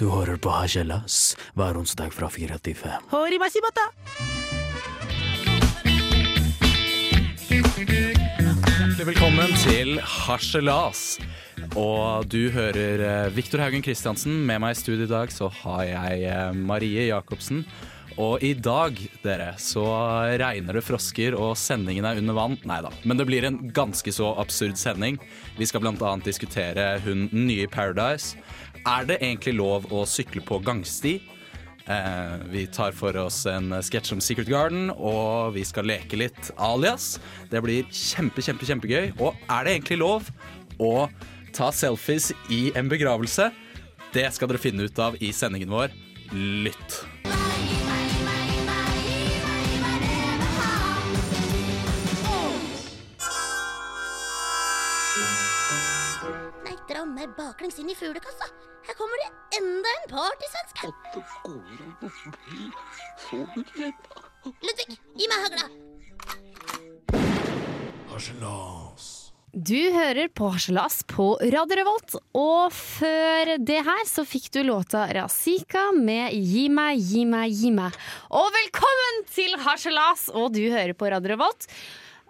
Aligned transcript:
Du 0.00 0.06
hører 0.08 0.38
på 0.40 0.48
Hasjelas 0.48 1.36
hver 1.58 1.76
onsdag 1.76 2.14
fra 2.16 2.30
fire 2.32 2.56
til 2.64 2.72
fem. 2.78 3.04
Hjertelig 8.64 9.06
velkommen 9.10 9.52
til 9.66 10.00
Harselas. 10.00 11.02
Og 11.76 12.24
du 12.32 12.48
hører 12.54 13.04
eh, 13.04 13.36
Viktor 13.36 13.60
Haugen 13.60 13.84
Kristiansen. 13.84 14.40
Med 14.48 14.64
meg 14.64 14.72
i 14.72 14.80
studio 14.80 15.04
i 15.04 15.12
dag 15.12 15.28
så 15.34 15.52
har 15.60 15.84
jeg 15.84 16.24
eh, 16.32 16.56
Marie 16.56 17.10
Jacobsen. 17.10 17.66
Og 18.18 18.42
i 18.42 18.50
dag, 18.58 18.98
dere, 19.22 19.52
så 19.62 19.84
regner 20.40 20.74
det 20.74 20.82
frosker, 20.82 21.36
og 21.38 21.54
sendingen 21.58 22.06
er 22.08 22.18
under 22.18 22.34
vann. 22.34 22.56
Nei 22.66 22.80
da, 22.82 22.90
men 23.06 23.20
det 23.20 23.28
blir 23.28 23.46
en 23.46 23.60
ganske 23.74 24.10
så 24.14 24.32
absurd 24.42 24.74
sending. 24.80 25.20
Vi 25.58 25.68
skal 25.70 25.86
annet 25.86 26.26
diskutere 26.26 26.96
hun 27.04 27.28
nye 27.30 27.68
i 27.68 27.70
Paradise. 27.70 28.34
Er 28.82 29.06
det 29.06 29.20
egentlig 29.22 29.54
lov 29.58 29.86
å 29.94 30.02
sykle 30.08 30.42
på 30.42 30.58
gangsti? 30.66 31.20
Eh, 31.88 32.34
vi 32.50 32.66
tar 32.66 32.92
for 32.92 33.16
oss 33.16 33.44
en 33.46 33.70
sketsj 33.70 34.16
om 34.16 34.20
Secret 34.20 34.50
Garden, 34.50 34.90
og 34.90 35.54
vi 35.54 35.62
skal 35.64 35.86
leke 35.88 36.18
litt 36.18 36.50
alias. 36.58 37.16
Det 37.52 37.62
blir 37.64 37.86
kjempe, 37.86 38.42
kjempe, 38.42 38.66
kjempegøy. 38.68 39.14
Og 39.22 39.38
er 39.46 39.64
det 39.64 39.76
egentlig 39.76 40.00
lov 40.02 40.32
å 40.82 41.06
ta 41.54 41.70
selfies 41.70 42.32
i 42.50 42.68
en 42.74 42.90
begravelse? 42.90 43.48
Det 44.12 44.26
skal 44.34 44.50
dere 44.50 44.62
finne 44.62 44.90
ut 44.90 45.00
av 45.00 45.16
i 45.22 45.30
sendingen 45.36 45.70
vår. 45.72 45.94
Lytt. 46.34 46.98
Meg 57.28 57.36
baklengs 57.36 57.78
inn 57.80 57.90
i 57.90 57.96
fuglekassa. 57.96 58.46
Her 58.88 58.96
kommer 58.96 59.20
det 59.20 59.58
enda 59.58 59.88
en 59.98 60.06
partysvenske. 60.12 60.88
Ludvig, 64.64 64.96
gi 65.18 65.28
meg 65.28 65.44
hagla. 65.44 65.66
Du 69.58 69.78
hører 69.94 70.28
på 70.32 70.48
Harselas 70.52 71.02
på 71.08 71.26
Radio 71.52 71.78
Revolt, 71.80 72.16
og 72.36 72.72
før 72.74 73.54
det 73.60 73.80
her 73.86 74.02
så 74.08 74.24
fikk 74.28 74.50
du 74.54 74.62
låta 74.66 75.06
Razika 75.16 75.88
med 75.96 76.34
Gi 76.36 76.68
meg, 76.72 77.00
gi 77.00 77.24
meg, 77.28 77.52
gi 77.52 77.72
meg. 77.74 77.96
Og 78.30 78.50
velkommen 78.56 79.24
til 79.32 79.56
Harselas, 79.64 80.28
og 80.32 80.52
du 80.56 80.64
hører 80.68 80.94
på 80.96 81.10
Radio 81.12 81.34
Revolt. 81.34 81.68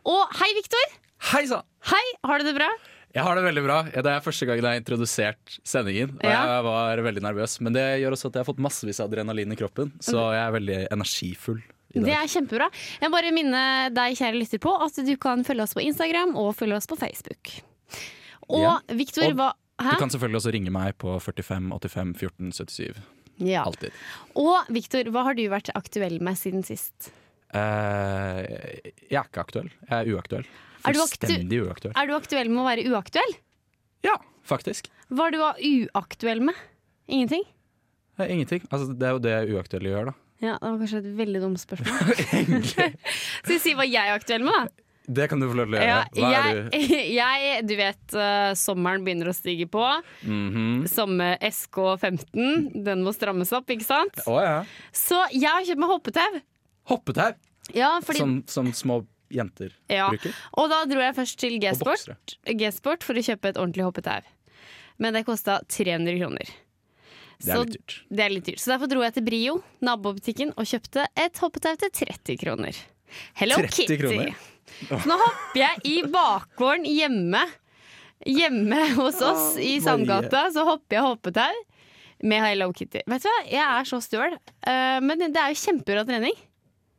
Og 0.08 0.38
hei, 0.40 0.52
Viktor. 0.58 0.94
Hei 1.32 1.46
sann! 1.50 1.66
Hei, 1.90 2.06
har 2.26 2.40
du 2.40 2.48
det 2.48 2.56
bra? 2.58 2.70
Jeg 3.14 3.24
har 3.24 3.38
det 3.38 3.44
veldig 3.46 3.62
bra. 3.64 3.78
Det 3.88 4.10
er 4.12 4.20
første 4.24 4.46
gangen 4.46 4.62
jeg 4.66 4.74
har 4.76 4.80
introdusert 4.82 5.54
sendingen. 5.66 6.10
Og 6.20 6.24
Ja. 6.28 6.42
jeg 6.58 6.64
var 6.64 7.02
veldig 7.06 7.22
nervøs, 7.24 7.60
men 7.64 7.72
det 7.72 7.86
gjør 8.02 8.12
også 8.12 8.28
at 8.28 8.34
jeg 8.36 8.44
har 8.44 8.48
fått 8.52 8.60
massevis 8.62 9.00
av 9.00 9.08
adrenalin 9.10 9.52
i 9.52 9.56
kroppen. 9.56 9.92
Så 10.00 10.20
jeg 10.34 10.42
er 10.44 10.52
veldig 10.52 10.78
energifull 10.92 11.62
Det 11.94 12.12
er 12.12 12.28
kjempebra. 12.28 12.68
Jeg 13.00 13.10
bare 13.10 13.32
minner 13.32 13.88
deg, 13.90 14.14
kjære 14.14 14.36
lytter, 14.38 14.58
på 14.60 14.74
at 14.84 14.94
du 15.06 15.16
kan 15.16 15.42
følge 15.42 15.62
oss 15.64 15.72
på 15.74 15.80
Instagram 15.82 16.36
og 16.36 16.54
følge 16.54 16.76
oss 16.76 16.86
på 16.86 16.98
Facebook. 17.00 17.62
Og 18.48 18.60
Ja. 18.60 18.78
Victor, 18.94 19.24
Og 19.30 19.34
hva 19.36 19.52
Hæ? 19.80 19.92
Du 19.94 19.96
kan 20.00 20.10
selvfølgelig 20.10 20.40
også 20.40 20.52
ringe 20.52 20.70
meg 20.74 20.98
på 20.98 21.20
45 21.22 21.70
85 21.70 22.14
14 22.18 22.52
77. 22.52 22.96
Ja. 23.38 23.62
Alltid. 23.64 23.92
Og 24.34 24.66
Victor, 24.68 25.04
hva 25.04 25.22
har 25.22 25.34
du 25.34 25.44
vært 25.48 25.70
aktuell 25.74 26.20
med 26.20 26.34
siden 26.34 26.64
sist? 26.66 27.12
Uh, 27.54 28.42
jeg 29.08 29.14
er 29.16 29.24
ikke 29.24 29.40
aktuell. 29.40 29.70
Jeg 29.88 29.94
er 30.02 30.10
uaktuell. 30.16 30.44
Du 30.94 31.02
Fullstendig 31.02 31.60
uaktuell. 31.66 31.94
Er 31.96 32.08
du 32.08 32.14
aktuell 32.16 32.50
med 32.52 32.62
å 32.62 32.66
være 32.68 32.86
uaktuell? 32.92 33.36
Ja, 34.06 34.16
faktisk. 34.46 34.90
Hva 35.10 35.28
er 35.28 35.36
du 35.36 35.42
uaktuell 35.42 36.42
med? 36.48 36.58
Ingenting? 37.08 37.44
Er 38.18 38.32
ingenting. 38.34 38.64
Altså, 38.70 38.92
det 38.92 39.06
er 39.06 39.14
jo 39.14 39.22
det 39.22 39.36
uaktuelle 39.54 39.92
gjør, 39.94 40.10
da. 40.10 40.18
Ja, 40.38 40.58
Det 40.58 40.70
var 40.70 40.78
kanskje 40.82 40.98
et 41.02 41.14
veldig 41.18 41.40
dumt 41.42 41.60
spørsmål. 41.60 42.12
Skal 42.72 42.92
vi 43.54 43.58
si 43.62 43.74
hva 43.78 43.86
jeg 43.88 44.06
er 44.06 44.18
aktuell 44.18 44.44
med, 44.46 44.54
da? 44.54 44.84
Det 45.08 45.24
kan 45.30 45.40
du 45.40 45.46
få 45.48 45.56
lov 45.56 45.70
til 45.70 45.78
å 45.78 45.80
gjøre. 45.80 45.88
Ja, 45.88 46.30
jeg, 46.30 46.38
er 46.38 46.58
du? 46.68 46.80
jeg, 47.18 47.60
du 47.64 47.74
vet, 47.78 48.02
uh, 48.12 48.50
sommeren 48.60 49.06
begynner 49.06 49.30
å 49.30 49.34
stige 49.36 49.64
på. 49.72 49.84
Mhm. 50.28 50.84
Sommer 50.92 51.38
SK15, 51.48 52.82
den 52.84 53.04
må 53.06 53.14
strammes 53.16 53.52
opp, 53.56 53.72
ikke 53.72 53.86
sant? 53.88 54.20
Å 54.28 54.36
ja. 54.44 54.58
Så 54.92 55.22
jeg 55.32 55.48
har 55.48 55.64
kjøpt 55.64 55.80
meg 55.80 55.94
hoppetau. 55.94 56.42
Hoppetau, 56.92 57.32
Ja, 57.76 57.94
fordi, 58.04 58.20
som, 58.20 58.36
som 58.48 58.68
små 58.76 59.02
jenter 59.32 59.74
ja. 59.92 60.08
bruker. 60.12 60.34
Og 60.60 60.70
da 60.72 60.82
dro 60.88 61.02
jeg 61.02 61.16
først 61.16 61.38
til 61.40 61.58
G-sport 61.62 63.06
for 63.06 63.18
å 63.18 63.24
kjøpe 63.24 63.52
et 63.52 63.60
ordentlig 63.60 63.86
hoppetau. 63.86 64.26
Men 64.98 65.14
det 65.14 65.24
kosta 65.28 65.60
300 65.70 66.18
kroner. 66.18 66.54
Det 67.38 67.54
er 67.54 67.60
Så 67.60 67.64
det 68.10 68.24
er 68.24 68.32
litt 68.34 68.48
dyrt. 68.48 68.60
Så 68.62 68.72
derfor 68.72 68.90
dro 68.90 69.04
jeg 69.04 69.14
til 69.14 69.26
Brio, 69.28 69.58
nabobutikken, 69.84 70.50
og 70.58 70.66
kjøpte 70.66 71.06
et 71.14 71.38
hoppetau 71.38 71.76
til 71.78 71.92
30 71.94 72.40
kroner. 72.40 72.80
Hello 73.38 73.60
30 73.60 73.70
Kitty. 73.76 73.98
kroner? 74.00 74.34
Så 74.88 75.04
nå 75.08 75.16
hopper 75.20 75.62
jeg 75.62 75.84
i 75.88 75.96
bakgården 76.12 76.88
hjemme. 76.90 77.44
Hjemme 78.26 78.80
hos 78.98 79.20
oss 79.22 79.54
i 79.62 79.76
Sandgata 79.80 80.48
så 80.50 80.64
hopper 80.66 80.98
jeg 80.98 81.06
hoppetau 81.06 81.62
med 82.26 82.42
Hello 82.42 82.72
Kitty. 82.74 83.04
Vet 83.06 83.22
du 83.22 83.30
hva, 83.30 83.38
jeg 83.46 83.62
er 83.62 83.86
så 83.86 84.00
støl, 84.02 84.34
eh, 84.66 84.98
men 85.04 85.22
det 85.22 85.38
er 85.38 85.54
jo 85.54 85.62
kjempebra 85.62 86.02
trening. 86.08 86.34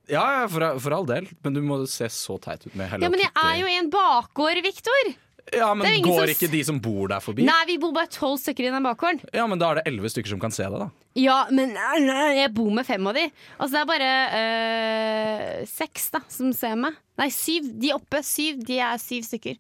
Ja, 0.10 0.26
ja 0.42 0.46
for, 0.50 0.66
for 0.82 0.96
all 0.98 1.08
del, 1.10 1.28
men 1.46 1.56
du 1.58 1.62
må 1.66 1.80
se 1.90 2.10
så 2.14 2.38
teit 2.42 2.66
ut 2.68 2.76
med 2.76 2.90
Hello 2.90 3.06
Ja, 3.06 3.10
Men 3.14 3.22
jeg 3.22 3.32
Kitty. 3.34 3.48
er 3.48 3.60
jo 3.62 3.68
i 3.70 3.80
en 3.80 3.92
bakgård, 3.94 4.62
Victor! 4.66 5.12
Ja, 5.56 5.72
men 5.74 6.04
Går 6.06 6.20
som 6.20 6.32
ikke 6.36 6.50
de 6.52 6.60
som 6.68 6.80
bor 6.84 7.10
der 7.10 7.22
forbi? 7.24 7.46
Nei, 7.48 7.62
vi 7.66 7.78
bor 7.82 7.94
bare 7.96 8.10
tolv 8.14 8.38
stykker 8.42 8.68
i 8.68 8.74
den 8.74 8.86
bakgården. 8.86 9.24
Ja, 9.34 9.48
men 9.50 9.62
Da 9.62 9.72
er 9.72 9.80
det 9.80 9.86
elleve 9.90 10.12
stykker 10.12 10.36
som 10.36 10.42
kan 10.42 10.54
se 10.54 10.66
deg, 10.66 10.78
da. 10.78 10.90
Ja, 11.18 11.40
men 11.50 11.74
nei, 11.74 12.00
nei, 12.06 12.26
jeg 12.38 12.54
bor 12.54 12.70
med 12.76 12.86
fem 12.86 13.08
av 13.10 13.18
de. 13.18 13.26
Altså 13.58 13.72
Det 13.74 13.82
er 13.82 13.90
bare 13.90 14.10
øh, 14.40 15.70
seks 15.70 16.10
da 16.14 16.22
som 16.30 16.52
ser 16.54 16.76
meg. 16.80 16.98
Nei, 17.20 17.30
syv. 17.34 17.72
De 17.82 17.94
oppe, 17.96 18.22
syv. 18.26 18.62
De 18.68 18.78
er 18.78 19.02
syv 19.02 19.26
stykker. 19.26 19.58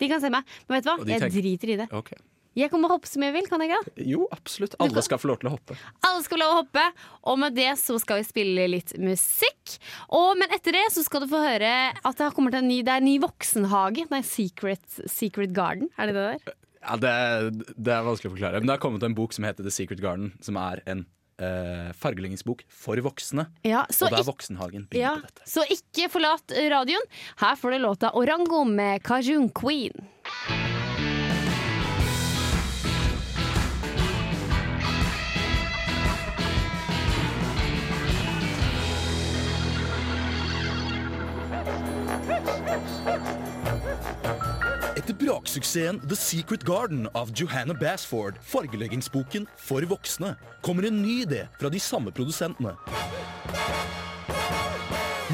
De 0.00 0.10
kan 0.12 0.20
se 0.22 0.30
meg. 0.32 0.44
Men 0.68 0.78
vet 0.78 0.86
du 0.86 0.92
hva? 0.92 1.08
Jeg 1.08 1.32
driter 1.32 1.72
i 1.72 1.78
det. 1.82 1.88
Ok. 1.96 2.12
Jeg 2.58 2.70
kommer 2.72 2.90
å 2.90 2.96
hoppe 2.96 3.06
som 3.06 3.22
jeg 3.22 3.34
vil, 3.36 3.46
kan 3.46 3.62
jeg 3.62 3.70
ikke? 3.70 4.04
Jo, 4.10 4.24
absolutt. 4.34 4.74
Alle 4.82 5.04
skal 5.06 5.20
få 5.22 5.30
lov 5.30 5.38
til 5.42 5.50
å 5.50 5.54
hoppe. 5.54 5.76
Alle 6.08 6.22
skal 6.24 6.34
få 6.34 6.40
lov 6.42 6.54
å 6.54 6.58
hoppe, 6.64 6.86
og 7.30 7.38
med 7.44 7.54
det 7.54 7.68
så 7.78 7.98
skal 8.02 8.20
vi 8.20 8.26
spille 8.26 8.66
litt 8.72 8.96
musikk. 8.98 9.76
Og, 10.08 10.32
men 10.40 10.50
etter 10.56 10.74
det 10.74 10.88
så 10.96 11.04
skal 11.06 11.24
du 11.24 11.30
få 11.30 11.42
høre 11.44 11.70
at 11.94 12.10
det 12.18 12.26
har 12.26 12.34
kommet 12.34 12.58
en 12.58 12.66
ny, 12.66 12.80
det 12.86 12.96
er 12.96 13.04
en 13.04 13.06
ny 13.06 13.20
voksenhage. 13.22 14.08
Nei, 14.10 14.22
Secret, 14.26 14.82
Secret 15.06 15.54
Garden. 15.54 15.92
Er 15.94 16.10
det 16.10 16.18
det 16.18 16.26
der? 16.26 16.58
Ja, 16.80 16.96
det, 16.96 17.14
det 17.76 17.94
er 17.94 18.04
vanskelig 18.06 18.32
å 18.32 18.34
forklare. 18.34 18.60
Men 18.60 18.70
det 18.70 18.76
har 18.78 18.82
kommet 18.82 19.06
en 19.06 19.16
bok 19.16 19.36
som 19.36 19.46
heter 19.46 19.66
The 19.66 19.74
Secret 19.74 20.02
Garden, 20.02 20.32
som 20.42 20.58
er 20.58 20.82
en 20.90 21.04
uh, 21.04 21.90
fargeleggingsbok 22.00 22.64
for 22.66 23.00
voksne. 23.04 23.46
Ja, 23.68 23.84
så 23.92 24.08
og 24.08 24.16
det 24.16 24.24
er 24.24 24.30
Voksenhagen 24.32 24.88
Ja, 24.96 25.14
så 25.46 25.66
ikke 25.70 26.10
forlat 26.12 26.56
radioen. 26.72 27.06
Her 27.44 27.60
får 27.60 27.76
du 27.76 27.82
låta 27.84 28.14
Orango 28.16 28.64
med 28.66 29.04
Kajun 29.06 29.52
Queen. 29.54 30.10
Etter 44.96 45.14
braksuksessen 45.14 46.00
The 46.08 46.16
Secret 46.16 46.64
Garden 46.64 47.08
av 47.14 47.30
Johanna 47.34 47.74
Basford, 47.74 48.34
fargeleggingsboken 48.42 49.46
for 49.56 49.86
voksne, 49.88 50.34
kommer 50.62 50.86
en 50.88 51.02
ny 51.02 51.22
idé 51.24 51.46
fra 51.60 51.70
de 51.72 51.80
samme 51.80 52.12
produsentene. 52.12 52.74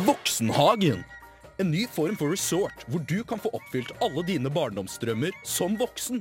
Voksenhagen! 0.07 1.05
En 1.59 1.71
ny 1.73 1.87
form 1.89 2.17
for 2.21 2.31
resort 2.31 2.85
hvor 2.87 3.01
du 3.09 3.23
kan 3.25 3.41
få 3.41 3.51
oppfylt 3.57 3.95
alle 4.05 4.23
dine 4.29 4.53
barndomsdrømmer 4.53 5.33
som 5.49 5.79
voksen. 5.81 6.21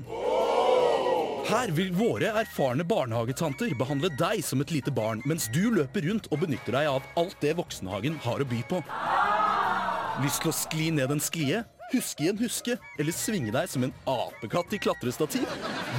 Her 1.46 1.70
vil 1.78 1.92
våre 1.94 2.32
erfarne 2.42 2.82
barnehagetanter 2.88 3.76
behandle 3.78 4.10
deg 4.18 4.42
som 4.48 4.64
et 4.64 4.72
lite 4.74 4.90
barn, 4.96 5.22
mens 5.30 5.46
du 5.54 5.68
løper 5.76 6.08
rundt 6.08 6.32
og 6.32 6.42
benytter 6.42 6.80
deg 6.80 6.90
av 6.96 7.06
alt 7.22 7.38
det 7.44 7.54
Voksenhagen 7.60 8.18
har 8.24 8.42
å 8.42 8.48
by 8.50 8.64
på. 8.72 8.82
Lyst 10.24 10.46
til 10.46 10.52
å 10.52 10.56
skli 10.56 10.86
ned 10.96 11.12
en 11.12 11.20
sklie? 11.20 11.66
Huske 11.92 12.24
i 12.24 12.30
en 12.32 12.40
huske? 12.40 12.78
Eller 13.02 13.16
svinge 13.16 13.52
deg 13.52 13.68
som 13.68 13.84
en 13.84 13.92
apekatt 14.08 14.72
i 14.72 14.80
klatrestativ? 14.80 15.44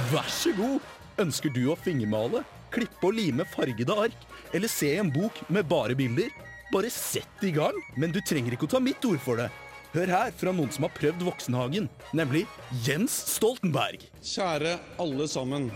Vær 0.09 0.25
så 0.33 0.53
god! 0.57 0.81
Ønsker 1.21 1.53
du 1.53 1.63
å 1.69 1.75
fingermale, 1.77 2.41
klippe 2.73 3.09
og 3.09 3.13
lime 3.17 3.45
fargede 3.49 3.93
ark, 3.93 4.25
eller 4.57 4.69
se 4.69 4.89
en 4.97 5.11
bok 5.13 5.37
med 5.53 5.69
bare 5.69 5.93
bilder? 5.97 6.33
Bare 6.73 6.89
sett 6.93 7.45
i 7.45 7.53
gang, 7.53 7.77
men 7.97 8.13
du 8.13 8.19
trenger 8.25 8.57
ikke 8.57 8.65
å 8.65 8.73
ta 8.73 8.81
mitt 8.81 9.05
ord 9.05 9.21
for 9.21 9.37
det. 9.41 9.47
Hør 9.93 10.13
her 10.13 10.33
fra 10.37 10.53
noen 10.53 10.73
som 10.73 10.85
har 10.87 10.97
prøvd 10.97 11.21
Voksenhagen, 11.25 11.89
nemlig 12.17 12.45
Jens 12.85 13.15
Stoltenberg. 13.37 14.01
Kjære 14.25 14.79
alle 15.01 15.29
sammen. 15.29 15.69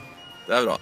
Det 0.49 0.57
er 0.57 0.65
bra. 0.65 0.79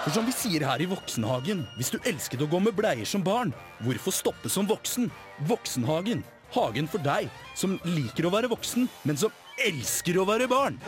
For 0.00 0.14
som 0.14 0.24
vi 0.24 0.32
sier 0.32 0.64
her 0.64 0.80
i 0.80 0.88
Voksenhagen, 0.88 1.66
hvis 1.76 1.90
du 1.92 1.98
elsket 2.08 2.40
å 2.40 2.48
gå 2.48 2.60
med 2.64 2.72
bleier 2.76 3.04
som 3.08 3.20
barn, 3.24 3.50
hvorfor 3.84 4.14
stoppe 4.16 4.48
som 4.48 4.68
voksen? 4.68 5.10
Voksenhagen. 5.50 6.22
Hagen 6.54 6.88
for 6.90 7.04
deg 7.04 7.28
som 7.54 7.76
liker 7.84 8.26
å 8.26 8.32
være 8.32 8.48
voksen, 8.50 8.88
men 9.06 9.18
som 9.20 9.34
elsker 9.60 10.16
å 10.18 10.24
være 10.26 10.48
barn! 10.50 10.80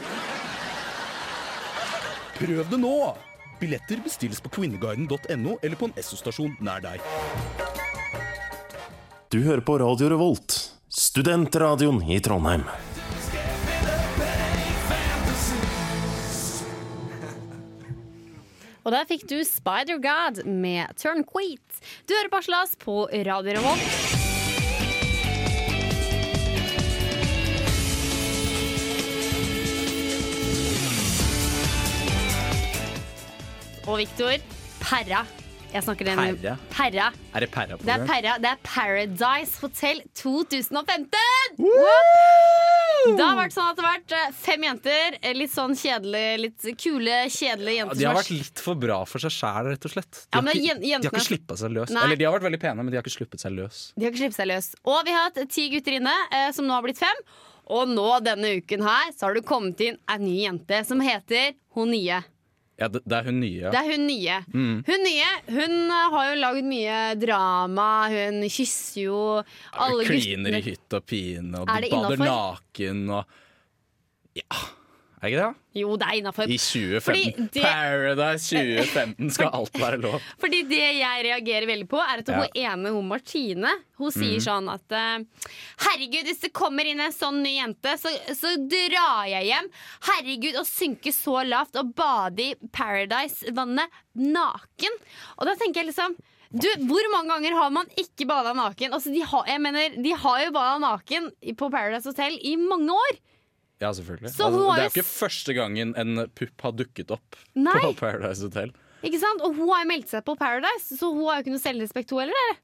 Prøv 2.38 2.64
det 2.72 2.80
nå! 2.80 2.96
Billetter 3.60 4.00
bestilles 4.02 4.40
på 4.42 4.50
kvinneguiden.no 4.56 5.58
eller 5.60 5.78
på 5.78 5.90
en 5.90 5.94
Esso-stasjon 6.00 6.56
nær 6.64 6.82
deg. 6.82 7.04
Du 9.30 9.38
hører 9.44 9.62
på 9.62 9.76
Radio 9.84 10.08
Revolt, 10.16 10.56
studentradioen 10.90 12.02
i 12.10 12.18
Trondheim. 12.24 12.66
Og 18.82 18.90
der 18.90 19.06
fikk 19.06 19.28
du 19.30 19.38
Spider 19.46 20.00
God 20.02 20.42
med 20.46 20.90
Turnqueat. 20.98 21.82
Du 22.08 22.16
hører 22.16 22.30
på 22.32 22.40
Aslas 22.42 22.74
på 22.82 23.06
Radio 23.12 23.54
Revolt. 23.58 24.18
Og 33.86 33.98
Victor, 33.98 34.42
Perra. 34.82 35.41
Jeg 35.72 35.84
snakker 35.86 36.04
den 36.04 36.18
Perra? 36.20 36.56
Perra. 36.72 37.06
Er 37.32 37.40
det 37.40 37.48
Perra 37.54 37.76
på 37.80 37.86
Det 37.88 37.92
er? 37.94 38.02
Perra. 38.08 38.34
Det 38.42 38.48
er 38.50 38.58
Paradise 38.66 39.56
Hotel 39.62 40.02
2015! 40.20 41.08
Det 43.02 43.18
har 43.24 43.34
vært 43.38 43.54
sånn 43.54 43.70
at 43.72 43.78
det 43.78 43.82
har 43.82 43.94
vært 43.96 44.12
eh, 44.14 44.34
fem 44.36 44.62
jenter. 44.66 45.16
eh, 45.24 45.32
Litt 45.34 45.50
sånn 45.50 45.72
kjedelige, 45.78 46.34
litt 46.44 46.66
kule, 46.78 47.16
kjedelige 47.32 47.72
Ja, 47.74 47.80
jenter. 47.82 47.98
De 47.98 48.06
har 48.06 48.18
vært 48.20 48.30
litt 48.34 48.62
for 48.62 48.78
bra 48.78 49.00
for 49.08 49.24
seg 49.24 49.32
sjæl, 49.34 49.70
rett 49.72 49.88
og 49.88 49.94
slett. 49.94 50.10
De 50.12 50.20
Ja, 50.20 50.36
har, 50.38 50.44
men 50.46 50.60
ikke, 50.60 50.76
de 50.84 50.92
har 50.92 51.06
ikke 51.08 51.24
slippa 51.26 51.56
seg 51.58 51.72
løs. 51.74 51.90
Nei. 51.96 52.04
Eller 52.04 52.20
de 52.20 52.28
har 52.28 52.36
vært 52.36 52.46
veldig 52.46 52.60
pene, 52.62 52.84
men 52.84 52.92
de 52.92 53.00
har 53.00 53.06
ikke 53.06 53.16
sluppet 53.16 53.42
seg 53.42 53.56
løs. 53.56 53.80
De 53.96 54.06
har 54.06 54.12
ikke 54.14 54.22
sluppet 54.22 54.38
seg 54.38 54.50
løs. 54.52 54.68
Og 54.84 55.00
vi 55.08 55.16
har 55.16 55.26
hatt 55.30 55.40
ti 55.56 55.64
gutter 55.72 55.98
inne, 55.98 56.14
eh, 56.30 56.50
som 56.54 56.68
nå 56.68 56.76
har 56.76 56.84
blitt 56.86 57.00
fem. 57.02 57.24
Og 57.72 57.88
nå 57.90 58.06
denne 58.26 58.52
uken 58.60 58.84
her 58.86 59.10
så 59.16 59.26
har 59.30 59.34
du 59.34 59.42
kommet 59.46 59.80
inn 59.82 59.98
ei 60.10 60.18
ny 60.22 60.36
jente 60.44 60.84
som 60.86 61.00
heter 61.02 61.56
Hun 61.74 61.90
nye. 61.90 62.20
Ja, 62.80 62.88
det, 62.88 63.02
det 63.04 63.16
er 63.18 63.28
hun 63.28 63.38
nye. 63.42 63.70
Det 63.70 63.78
er 63.78 63.88
hun 63.92 64.06
nye. 64.08 64.36
Mm. 64.52 64.76
Hun 64.88 65.04
nye 65.06 65.30
hun 65.52 65.74
eh, 65.92 66.12
har 66.14 66.28
jo 66.30 66.38
lagd 66.40 66.68
mye 66.68 67.00
drama. 67.20 67.88
Hun 68.12 68.40
kysser 68.48 69.02
jo 69.04 69.18
alle 69.42 70.02
guttene. 70.02 70.20
Kliner 70.22 70.58
i 70.58 70.62
hytt 70.70 70.96
og 70.98 71.04
pine, 71.06 71.62
og 71.62 71.68
Er 71.70 71.88
bader 71.92 72.24
naken 72.24 73.04
og 73.18 73.38
Ja, 74.32 74.62
er 75.22 75.30
ikke 75.32 75.42
det? 75.42 75.80
Jo, 75.80 75.92
det 75.96 76.06
er 76.08 76.16
innafor. 76.18 76.50
I 76.50 76.56
2015. 76.58 77.00
Fordi 77.06 77.48
det- 77.54 77.62
Paradise 77.62 78.48
2015 78.56 79.30
skal 79.36 79.50
alt 79.58 79.78
være 79.80 80.00
lov. 80.02 80.16
Fordi 80.42 80.62
det 80.68 80.80
jeg 80.98 81.24
reagerer 81.28 81.66
veldig 81.70 81.88
på, 81.88 82.00
er 82.02 82.22
at 82.24 82.28
Ja. 82.32 82.40
hun 82.40 82.58
ene, 82.64 82.92
hun 82.96 83.08
Martine, 83.08 83.70
hun 83.98 84.10
sier 84.10 84.40
sånn 84.42 84.68
at 84.72 84.92
eh, 84.98 85.22
Herregud, 85.86 86.26
hvis 86.26 86.42
det 86.46 86.52
kommer 86.52 86.84
inn 86.90 87.00
en 87.00 87.14
sånn 87.14 87.38
ny 87.44 87.54
jente, 87.60 87.94
så, 88.02 88.10
så 88.34 88.52
drar 88.68 89.28
jeg 89.30 89.46
hjem. 89.52 89.70
Herregud, 90.10 90.58
å 90.60 90.66
synke 90.66 91.12
så 91.14 91.38
lavt 91.46 91.78
og 91.80 91.94
bade 91.94 92.50
i 92.50 92.54
Paradise-vannet 92.74 93.88
naken. 94.18 95.00
Og 95.38 95.46
da 95.48 95.54
tenker 95.56 95.82
jeg 95.82 95.92
liksom 95.92 96.16
du, 96.52 96.66
Hvor 96.84 97.06
mange 97.14 97.30
ganger 97.32 97.54
har 97.56 97.70
man 97.72 97.86
ikke 97.96 98.26
bada 98.28 98.50
naken? 98.52 98.92
Altså, 98.92 99.08
de, 99.14 99.22
har, 99.24 99.46
jeg 99.48 99.60
mener, 99.64 99.94
de 100.04 100.10
har 100.20 100.42
jo 100.44 100.50
bada 100.52 100.74
naken 100.82 101.30
på 101.56 101.70
Paradise 101.72 102.10
Hotel 102.10 102.36
i 102.44 102.56
mange 102.60 102.92
år. 102.92 103.16
Ja, 103.82 103.90
selvfølgelig. 103.98 104.30
Så 104.36 104.46
Altså, 104.46 104.62
det 104.62 104.78
er 104.78 104.88
jo 104.88 104.94
ikke 104.94 105.08
første 105.10 105.54
gangen 105.58 105.94
en 105.98 106.26
pupp 106.38 106.66
har 106.68 106.74
dukket 106.78 107.10
opp 107.16 107.38
Nei. 107.58 107.74
på 107.82 107.92
Paradise 107.98 108.46
Hotel. 108.46 108.70
Ikke 109.02 109.18
sant? 109.18 109.42
Og 109.42 109.56
hun 109.58 109.68
har 109.72 109.82
jo 109.82 109.88
meldt 109.90 110.12
seg 110.12 110.22
på 110.28 110.36
Paradise, 110.38 110.94
så 111.00 111.10
hun 111.10 111.24
har 111.26 111.40
jo 111.40 111.44
ikke 111.46 111.56
noe 111.56 111.64
selvrespekt, 111.64 112.14
hun 112.14 112.22
heller. 112.22 112.38
eller? 112.44 112.60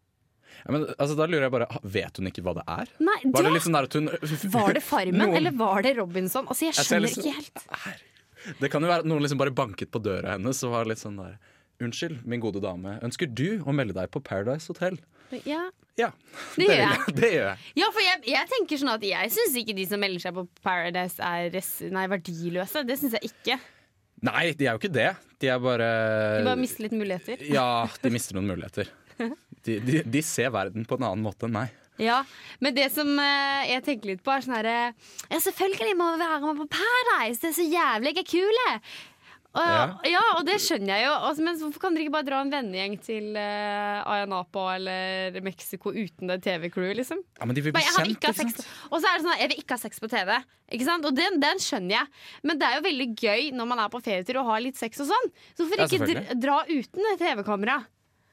Ja, 0.58 0.72
men, 0.74 0.84
altså, 0.98 1.16
da 1.18 1.26
lurer 1.30 1.46
jeg 1.46 1.54
bare, 1.54 1.66
Vet 1.82 2.16
hun 2.18 2.30
ikke 2.30 2.42
hva 2.46 2.54
det 2.58 2.64
er? 2.66 2.88
Nei, 3.02 3.18
Var 3.24 3.42
det 3.42 3.44
det- 3.44 3.52
litt 3.56 3.66
sånn 3.66 3.78
hun 3.98 4.08
Var 4.56 4.72
det 4.78 4.82
Farmen, 4.82 5.18
Noen- 5.20 5.36
eller 5.36 5.50
var 5.58 5.82
det 5.82 5.96
Robinson? 5.98 6.46
Altså, 6.46 6.66
jeg 6.70 6.74
Jeg 6.74 6.86
skjønner 6.86 7.08
liksom- 7.08 7.24
ikke 7.24 7.34
helt. 7.34 8.60
Det 8.60 8.70
kan 8.70 8.82
jo 8.82 8.88
være 8.88 9.00
at 9.00 9.06
noen 9.10 9.20
liksom 9.22 9.38
bare 9.38 9.50
banket 9.50 9.90
på 9.90 10.00
døra 10.02 10.36
hennes 10.36 10.62
og 10.64 10.70
var 10.72 10.84
litt 10.86 10.98
sånn 11.02 11.16
der 11.18 11.38
Unnskyld, 11.80 12.24
min 12.26 12.40
gode 12.40 12.60
dame. 12.60 12.98
Ønsker 13.06 13.32
du 13.32 13.60
å 13.62 13.72
melde 13.74 13.94
deg 13.94 14.10
på 14.10 14.18
Paradise 14.22 14.66
Hotel? 14.66 14.98
Ja, 15.48 15.68
Ja. 15.98 16.12
Det 16.54 16.68
gjør 16.68 16.78
jeg. 16.78 17.14
Det 17.18 17.30
gjør 17.32 17.46
jeg. 17.48 17.58
ja 17.80 17.88
for 17.94 18.04
jeg, 18.04 18.20
jeg 18.30 18.50
tenker 18.52 18.78
sånn 18.78 18.92
at 18.92 19.02
jeg 19.08 19.32
syns 19.34 19.56
ikke 19.58 19.74
de 19.74 19.86
som 19.90 19.98
melder 20.02 20.22
seg 20.22 20.36
på 20.36 20.44
Paradise 20.62 21.18
er 21.18 21.58
nei, 21.94 22.04
verdiløse. 22.12 22.84
Det 22.86 22.98
syns 23.00 23.16
jeg 23.18 23.32
ikke. 23.32 23.58
Nei, 24.28 24.44
de 24.58 24.66
er 24.66 24.76
jo 24.76 24.80
ikke 24.82 24.94
det. 24.94 25.10
De 25.42 25.50
er 25.50 25.58
bare 25.62 25.90
De 26.38 26.46
bare 26.46 26.60
mister 26.60 26.86
litt 26.86 26.94
muligheter. 26.98 27.42
Ja, 27.50 27.66
de 28.02 28.14
mister 28.14 28.38
noen 28.38 28.50
muligheter. 28.50 28.90
De, 29.18 29.80
de, 29.82 30.00
de 30.06 30.22
ser 30.22 30.52
verden 30.54 30.86
på 30.86 30.96
en 30.98 31.04
annen 31.10 31.24
måte 31.26 31.48
enn 31.48 31.54
meg. 31.56 31.74
Ja, 31.98 32.20
Men 32.62 32.76
det 32.76 32.86
som 32.94 33.08
eh, 33.18 33.72
jeg 33.72 33.82
tenker 33.86 34.12
litt 34.12 34.20
på, 34.22 34.30
er 34.30 34.44
sånn 34.44 34.54
herre 34.54 34.74
Ja, 35.32 35.40
selvfølgelig 35.42 35.96
må 35.98 36.12
vi 36.12 36.20
være 36.22 36.40
med 36.44 36.60
på 36.62 36.68
Paradise! 36.78 37.40
Det 37.42 37.48
er 37.50 37.56
så 37.56 37.66
jævlig 37.66 38.12
jeg 38.12 38.22
er 38.22 38.28
kule! 38.30 38.66
Og, 39.58 39.68
ja. 40.06 40.12
Ja. 40.12 40.22
og 40.38 40.44
det 40.46 40.56
skjønner 40.62 40.92
jeg 40.92 41.06
jo. 41.06 41.14
Altså, 41.28 41.44
men 41.46 41.58
hvorfor 41.60 41.82
kan 41.82 41.96
dere 41.96 42.06
ikke 42.06 42.14
bare 42.14 42.28
dra 42.28 42.40
en 42.44 42.52
vennegjeng 42.52 42.94
til 43.02 43.28
uh, 43.34 44.06
Ayanapa 44.14 44.64
eller 44.76 45.38
Mexico 45.44 45.92
uten 45.94 46.30
det 46.30 46.38
TV-crewet, 46.46 46.96
liksom? 47.00 47.22
Ja, 47.40 47.48
Men 47.48 47.58
de 47.58 47.64
vil 47.66 47.74
bli 47.74 47.84
kjent, 47.84 48.12
ikke 48.14 48.34
sant? 48.38 48.62
Og 48.90 49.00
så 49.02 49.10
er 49.10 49.18
det 49.18 49.26
sånn 49.26 49.34
at 49.34 49.42
jeg 49.42 49.52
vil 49.52 49.62
ikke 49.64 49.78
ha 49.78 49.82
sex 49.82 50.02
på 50.04 50.10
TV. 50.12 50.34
Ikke 50.78 50.88
sant? 50.88 51.06
Og 51.08 51.16
den, 51.16 51.38
den 51.42 51.62
skjønner 51.64 51.98
jeg. 51.98 52.12
Men 52.46 52.60
det 52.60 52.68
er 52.68 52.78
jo 52.78 52.86
veldig 52.88 53.08
gøy 53.18 53.48
når 53.58 53.70
man 53.74 53.84
er 53.84 53.92
på 53.92 54.02
ferietur 54.04 54.42
og 54.42 54.50
har 54.52 54.64
litt 54.64 54.78
sex 54.80 55.04
og 55.04 55.10
sånn. 55.10 55.30
Så 55.54 55.64
hvorfor 55.64 55.84
Ja, 55.84 55.88
ikke 55.98 56.40
dra, 56.42 56.60
uten 56.68 57.14
TV-kamera? 57.20 57.80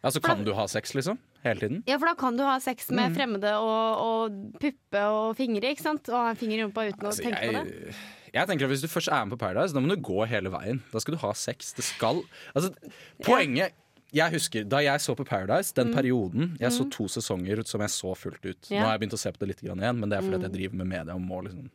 Ja, 0.06 0.12
Så 0.14 0.22
kan 0.22 0.44
du 0.46 0.54
ha 0.54 0.68
sex, 0.70 0.94
liksom? 0.94 1.18
Hele 1.46 1.62
tiden? 1.62 1.84
Ja, 1.88 2.00
for 2.02 2.10
da 2.10 2.16
kan 2.18 2.36
du 2.40 2.44
ha 2.44 2.58
sex 2.64 2.90
med 2.90 3.12
Mm. 3.12 3.16
fremmede 3.20 3.52
og, 3.62 4.02
og 4.02 4.60
puppe 4.60 5.02
og 5.14 5.36
fingre, 5.38 5.72
ikke 5.76 5.86
sant? 5.86 6.10
Og 6.10 6.18
ha 6.18 6.30
en 6.34 6.40
finger 6.42 6.58
i 6.58 6.64
rumpa 6.66 6.88
uten 6.90 7.06
Altså, 7.06 7.22
å 7.22 7.30
tenke 7.30 7.46
på 7.46 7.54
det. 7.54 7.64
jeg, 7.94 7.96
jeg 8.34 8.48
tenker 8.50 8.66
at 8.66 8.72
Hvis 8.74 8.82
du 8.84 8.88
først 8.92 9.12
er 9.14 9.26
med 9.26 9.38
på 9.38 9.42
Paradise, 9.46 9.74
da 9.78 9.80
må 9.86 9.94
du 9.94 10.02
gå 10.02 10.26
hele 10.28 10.50
veien. 10.50 10.82
Da 10.92 11.00
skal 11.04 11.14
du 11.16 11.22
ha 11.22 11.32
sex. 11.38 11.72
Det 11.78 11.86
skal 11.86 12.24
Altså, 12.56 12.74
poenget 13.24 13.74
Jeg 14.16 14.32
husker 14.32 14.64
da 14.70 14.80
jeg 14.80 15.02
så 15.04 15.16
på 15.18 15.26
Paradise, 15.28 15.74
den 15.76 15.94
perioden 15.94 16.58
Jeg 16.62 16.72
så 16.72 16.86
to 16.94 17.08
sesonger 17.12 17.62
som 17.68 17.82
jeg 17.84 17.90
så 17.94 18.14
fullt 18.16 18.46
ut. 18.46 18.62
Mm. 18.70 18.72
Ja. 18.72 18.78
Mm. 18.78 18.82
Nå 18.82 18.86
har 18.88 18.94
jeg 18.98 19.02
begynt 19.06 19.18
å 19.18 19.24
se 19.24 19.32
på 19.36 19.40
det 19.44 19.48
litt 19.54 19.62
grann 19.66 19.82
igjen, 19.84 20.00
men 20.00 20.10
det 20.10 20.18
er 20.20 20.22
fordi 20.28 20.36
at 20.40 20.46
jeg 20.50 20.54
driver 20.58 20.76
med 20.82 20.88
media 20.94 21.14
og 21.18 21.22
må 21.26 21.42
liksom 21.46 21.70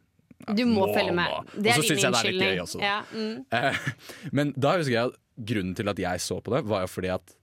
ja, 0.48 0.54
Du 0.56 0.62
må 0.64 0.86
må, 0.86 0.94
følge 0.96 1.12
med. 1.12 1.28
må. 1.28 1.42
Det 1.52 1.58
Og 1.58 1.66
er 1.66 1.76
så 1.76 1.82
din 1.82 1.90
syns 1.90 2.02
jeg 2.02 2.12
det 2.12 2.20
er 2.20 2.30
litt 2.30 2.40
unnskyldning. 2.40 2.54
gøy 2.56 2.62
også. 2.64 2.80
Ja, 2.80 3.02
mm. 3.12 3.44
Eh, 3.52 4.30
Men 4.32 4.52
da 4.56 4.76
husker 4.78 4.94
jeg 4.96 5.10
at 5.10 5.18
grunnen 5.50 5.74
til 5.76 5.88
at 5.92 5.98
jeg 6.00 6.20
så 6.24 6.40
på 6.44 6.54
det, 6.54 6.62
var 6.68 6.80
jo 6.86 6.88
fordi 6.88 7.10
at 7.12 7.34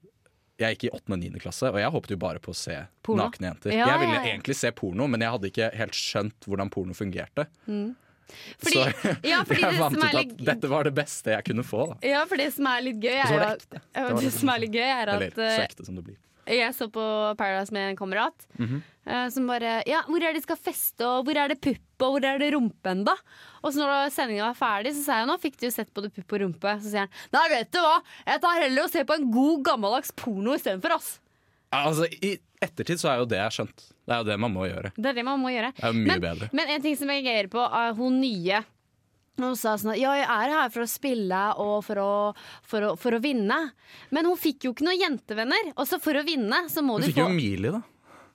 jeg 0.58 0.74
gikk 0.74 0.88
i 0.88 0.90
8. 0.96 1.12
og 1.14 1.20
9. 1.22 1.30
klasse, 1.42 1.70
og 1.70 1.78
jeg 1.78 1.94
håpet 1.94 2.12
jo 2.14 2.18
bare 2.20 2.42
på 2.42 2.50
å 2.50 2.56
se 2.58 2.76
Porno? 3.06 3.22
nakne 3.24 3.52
jenter. 3.52 3.72
Ja, 3.74 3.86
jeg 3.92 4.02
ville 4.02 4.16
ja, 4.16 4.20
ja. 4.24 4.34
egentlig 4.34 4.58
se 4.58 4.72
porno, 4.74 5.06
men 5.10 5.22
jeg 5.22 5.34
hadde 5.36 5.50
ikke 5.52 5.70
helt 5.78 5.98
skjønt 5.98 6.48
hvordan 6.50 6.72
porno 6.74 6.96
fungerte. 6.98 7.46
Fordi, 7.64 8.72
Så 8.72 9.14
ja, 9.24 9.42
fordi 9.48 9.62
jeg 9.62 9.72
det 9.72 9.80
fant 9.80 9.96
ut 9.96 10.06
at 10.08 10.16
litt 10.18 10.40
dette 10.50 10.70
var 10.70 10.88
det 10.88 10.94
beste 10.98 11.32
jeg 11.36 11.46
kunne 11.48 11.64
få. 11.66 11.86
Da. 11.92 11.98
ja, 12.10 12.24
for 12.28 12.40
det 12.42 12.50
som 12.56 12.68
er 12.70 12.82
litt 12.88 12.98
gøy, 13.02 13.14
er 13.14 13.30
så 13.30 13.38
det 13.38 13.50
at. 13.54 13.68
Det 13.70 14.08
det 14.18 14.32
som 14.34 14.52
er 14.54 14.66
gøy, 14.66 14.88
er 14.88 15.12
Eller 15.14 15.36
så 15.38 15.46
eh, 15.46 15.60
ekte 15.64 15.86
som 15.86 16.00
det 16.00 16.04
blir. 16.10 16.18
Jeg 16.56 16.74
så 16.76 16.88
på 16.92 17.04
Paradise 17.38 17.74
med 17.74 17.90
en 17.90 17.98
kamerat 17.98 18.46
mm 18.58 18.66
-hmm. 18.66 18.80
uh, 19.06 19.28
som 19.30 19.46
bare 19.46 19.82
Ja, 19.86 20.02
hvor 20.06 20.16
er 20.16 20.32
det 20.32 20.40
de 20.40 20.42
skal 20.42 20.56
feste, 20.56 21.04
og 21.06 21.24
hvor 21.24 21.36
er 21.36 21.48
det 21.48 21.60
pupp, 21.60 22.02
og 22.02 22.10
hvor 22.12 22.24
er 22.24 22.38
det 22.38 22.54
rumpen, 22.54 23.04
da? 23.04 23.14
Og 23.62 23.72
så 23.72 23.78
når 23.78 24.10
sendinga 24.10 24.46
var 24.46 24.54
ferdig, 24.54 24.94
så 24.94 25.04
sa 25.04 25.18
jeg 25.18 25.26
nå 25.26 25.38
fikk 25.38 25.60
du 25.60 25.70
sett 25.70 25.94
både 25.94 26.10
pupp 26.10 26.32
og 26.32 26.40
rumpe. 26.40 26.80
Så 26.80 26.90
sier 26.90 27.00
han 27.00 27.08
nei, 27.32 27.48
vet 27.48 27.72
du 27.72 27.78
hva, 27.78 28.02
jeg 28.26 28.40
tar 28.40 28.60
heller 28.62 28.84
og 28.84 28.90
ser 28.90 29.04
på 29.04 29.14
en 29.14 29.30
god 29.30 29.64
gammeldags 29.64 30.12
porno 30.12 30.54
istedenfor, 30.54 30.92
ass. 30.92 31.20
Altså, 31.70 32.06
I 32.22 32.38
ettertid 32.64 33.00
så 33.00 33.10
er 33.12 33.18
jo 33.18 33.28
det 33.28 33.38
jeg 33.38 33.52
skjønt. 33.52 33.84
Det 34.08 34.14
er 34.14 34.22
jo 34.22 34.24
det 34.24 34.38
man 34.40 34.52
må 34.54 34.64
gjøre. 34.64 34.92
Det 34.96 35.10
er 35.10 35.16
det 35.18 35.24
man 35.24 35.40
må 35.40 35.52
gjøre. 35.52 35.72
Det 35.76 35.84
er 35.84 35.92
jo 35.92 35.98
mye 35.98 36.06
men, 36.08 36.20
bedre. 36.20 36.48
Men 36.52 36.68
en 36.68 36.82
ting 36.82 36.96
som 36.96 37.10
jeg 37.12 37.24
reagerer 37.24 37.50
på, 37.52 37.60
er 37.60 37.96
hun 37.98 38.20
nye. 38.22 38.62
Hun 39.38 39.54
sa 39.56 39.76
sånn 39.78 39.92
at 39.94 40.00
ja, 40.00 40.12
jeg 40.18 40.26
er 40.26 40.52
her 40.56 40.70
for 40.74 40.82
å 40.84 40.88
spille 40.90 41.42
og 41.62 41.76
for 41.86 42.00
å, 42.02 42.08
for 42.66 42.86
å, 42.88 42.94
for 42.98 43.14
å 43.16 43.20
vinne. 43.22 43.58
Men 44.14 44.26
hun 44.26 44.36
fikk 44.40 44.66
jo 44.66 44.72
ikke 44.74 44.86
noen 44.88 44.98
jentevenner. 45.04 45.70
Og 45.76 45.86
så 45.88 46.00
for 46.02 46.18
å 46.18 46.24
vinne, 46.26 46.64
så 46.72 46.82
må 46.82 46.98
Du 46.98 47.06
du 47.06 47.12
fikk 47.12 47.20
jo 47.22 47.28
få 47.28 47.34
Emilie, 47.36 47.70
da. 47.76 47.82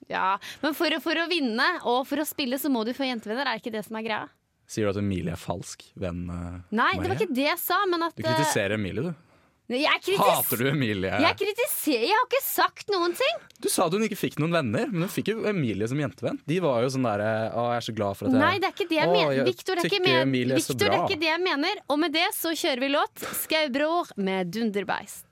ja, 0.08 0.30
Men 0.64 0.74
for, 0.78 0.96
for 1.04 1.20
å 1.20 1.26
vinne 1.30 1.66
og 1.84 2.06
for 2.08 2.22
å 2.22 2.26
spille, 2.28 2.56
så 2.58 2.72
må 2.72 2.86
du 2.88 2.94
få 2.96 3.04
jentevenner. 3.08 3.46
Er 3.52 3.58
det 3.58 3.64
ikke 3.66 3.76
det 3.76 3.84
som 3.86 4.00
er 4.00 4.06
greia? 4.08 4.24
Sier 4.66 4.88
du 4.88 4.94
at 4.94 5.02
Emilie 5.02 5.34
er 5.34 5.40
falsk 5.40 5.82
venn? 6.00 6.22
Nei, 6.24 6.62
Nei, 6.72 6.90
det 6.96 7.10
var 7.10 7.18
ikke 7.20 7.36
det 7.36 7.48
jeg 7.50 7.60
sa, 7.60 7.82
men 7.90 8.06
at 8.06 8.16
Du 8.16 8.22
kritiserer 8.24 8.78
Emilie, 8.78 9.10
du. 9.10 9.23
Jeg, 9.72 10.18
Hater 10.20 10.60
du 10.60 10.66
Emilie? 10.68 11.08
jeg 11.08 11.36
kritiserer 11.40 12.02
Jeg 12.04 12.12
har 12.12 12.26
ikke 12.28 12.42
sagt 12.44 12.90
noen 12.92 13.14
ting! 13.16 13.38
Du 13.64 13.70
sa 13.72 13.86
at 13.88 13.96
hun 13.96 14.04
ikke 14.04 14.18
fikk 14.18 14.36
noen 14.42 14.52
venner, 14.52 14.90
men 14.92 15.06
hun 15.06 15.12
fikk 15.12 15.30
jo 15.32 15.46
Emilie 15.48 15.88
som 15.88 16.00
jentevenn. 16.00 16.36
De 16.44 16.58
var 16.60 16.84
jo 16.84 16.90
sånn 16.92 17.06
derre 17.08 17.30
Å, 17.56 17.66
jeg 17.72 17.80
er 17.80 17.86
så 17.88 17.96
glad 17.96 18.18
for 18.18 18.28
at 18.28 18.36
jeg 18.36 18.44
Nei, 18.44 18.54
det 18.60 18.68
er 18.68 18.76
ikke 18.76 18.88
det 18.90 18.98
jeg 19.00 19.08
Å, 19.08 19.14
mener. 19.16 19.48
Victor, 19.48 19.80
det 19.80 19.86
er 19.86 19.92
ikke, 19.92 20.02
men 20.04 20.34
Victor, 20.52 20.80
det 20.82 20.90
er 20.90 20.98
ikke 21.00 21.20
det 21.24 21.30
jeg 21.30 21.44
mener. 21.48 21.84
Og 21.88 22.02
med 22.04 22.16
det 22.16 22.26
så 22.36 22.52
kjører 22.52 22.84
vi 22.84 22.92
låt 22.92 23.28
'Skaubror' 23.44 24.12
med 24.20 24.52
'Dunderbeist'. 24.52 25.23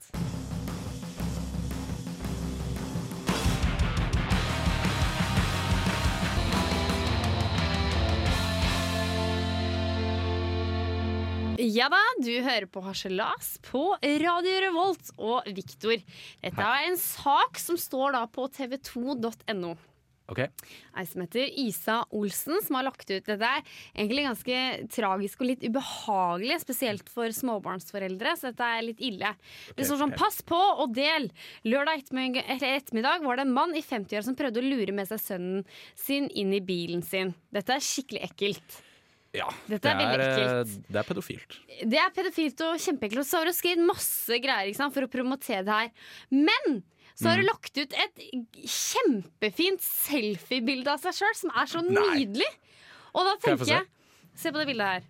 Ja 11.63 11.87
da, 11.87 12.01
du 12.19 12.33
hører 12.43 12.65
på 12.67 12.81
Harselas 12.83 13.53
på 13.63 13.85
Radio 14.03 14.55
Revolt 14.65 15.13
og 15.15 15.47
Victor. 15.55 16.01
Dette 16.43 16.65
er 16.67 16.89
en 16.89 16.99
sak 16.99 17.61
som 17.63 17.79
står 17.79 18.17
da 18.17 18.25
på 18.27 18.49
tv2.no. 18.51 19.71
Ok, 20.33 20.41
Ei 20.99 21.07
som 21.07 21.23
heter 21.23 21.55
Isa 21.63 22.01
Olsen, 22.19 22.59
som 22.67 22.81
har 22.81 22.89
lagt 22.89 23.07
ut 23.07 23.31
dette. 23.31 23.47
er 23.47 23.63
egentlig 23.95 24.27
ganske 24.27 24.59
tragisk 24.91 25.43
og 25.43 25.51
litt 25.53 25.63
ubehagelig, 25.63 26.59
spesielt 26.65 27.15
for 27.15 27.31
småbarnsforeldre, 27.31 28.35
så 28.41 28.51
dette 28.51 28.75
er 28.75 28.87
litt 28.89 29.03
ille. 29.13 29.35
Det 29.77 29.87
står 29.87 30.03
sånn. 30.03 30.19
'pass 30.19 30.43
på 30.43 30.59
og 30.59 30.97
del'. 30.99 31.31
Lørdag 31.63 32.09
ettermiddag 32.11 33.23
var 33.23 33.37
det 33.39 33.47
en 33.47 33.55
mann 33.55 33.77
i 33.79 33.87
50-åra 33.87 34.25
som 34.27 34.35
prøvde 34.35 34.59
å 34.59 34.67
lure 34.67 34.91
med 34.91 35.07
seg 35.07 35.21
sønnen 35.21 35.67
sin 35.95 36.27
inn 36.31 36.55
i 36.55 36.61
bilen 36.61 37.07
sin. 37.07 37.37
Dette 37.53 37.71
er 37.71 37.79
skikkelig 37.79 38.33
ekkelt. 38.33 38.83
Ja. 39.35 39.49
Dette 39.69 39.89
er 39.89 39.97
veldig 39.97 40.27
eh. 40.29 40.73
Det 40.93 40.99
er 41.01 41.07
pedofilt. 41.09 41.59
Det 41.89 41.99
er 41.99 42.11
pedofilt 42.15 42.61
og 42.67 42.79
kjempeekkelt. 42.85 43.23
Og 43.25 43.29
så 43.29 43.39
har 43.41 43.49
du 43.49 43.53
skrevet 43.57 43.87
masse 43.89 44.39
greier 44.45 44.75
sant, 44.77 44.93
for 44.95 45.07
å 45.07 45.11
promotere 45.13 45.65
det 45.65 45.79
her. 45.79 45.93
Men 46.31 46.83
så 47.15 47.27
Mm. 47.27 47.29
har 47.31 47.37
du 47.37 47.43
lagt 47.45 47.77
ut 47.79 47.93
et 47.93 48.23
kjempefint 48.65 49.81
selfiebilde 49.85 50.89
av 50.89 51.01
seg 51.01 51.13
sjøl, 51.19 51.35
som 51.37 51.51
er 51.55 51.67
så 51.69 51.83
Nei. 51.85 52.25
nydelig. 52.25 52.49
Og 53.15 53.25
da 53.29 53.35
tenker 53.37 53.67
jeg 53.69 53.83
jeg 53.83 53.87
Se 54.35 54.49
på 54.51 54.59
det 54.63 54.67
bildet 54.67 54.87
her. 54.89 55.03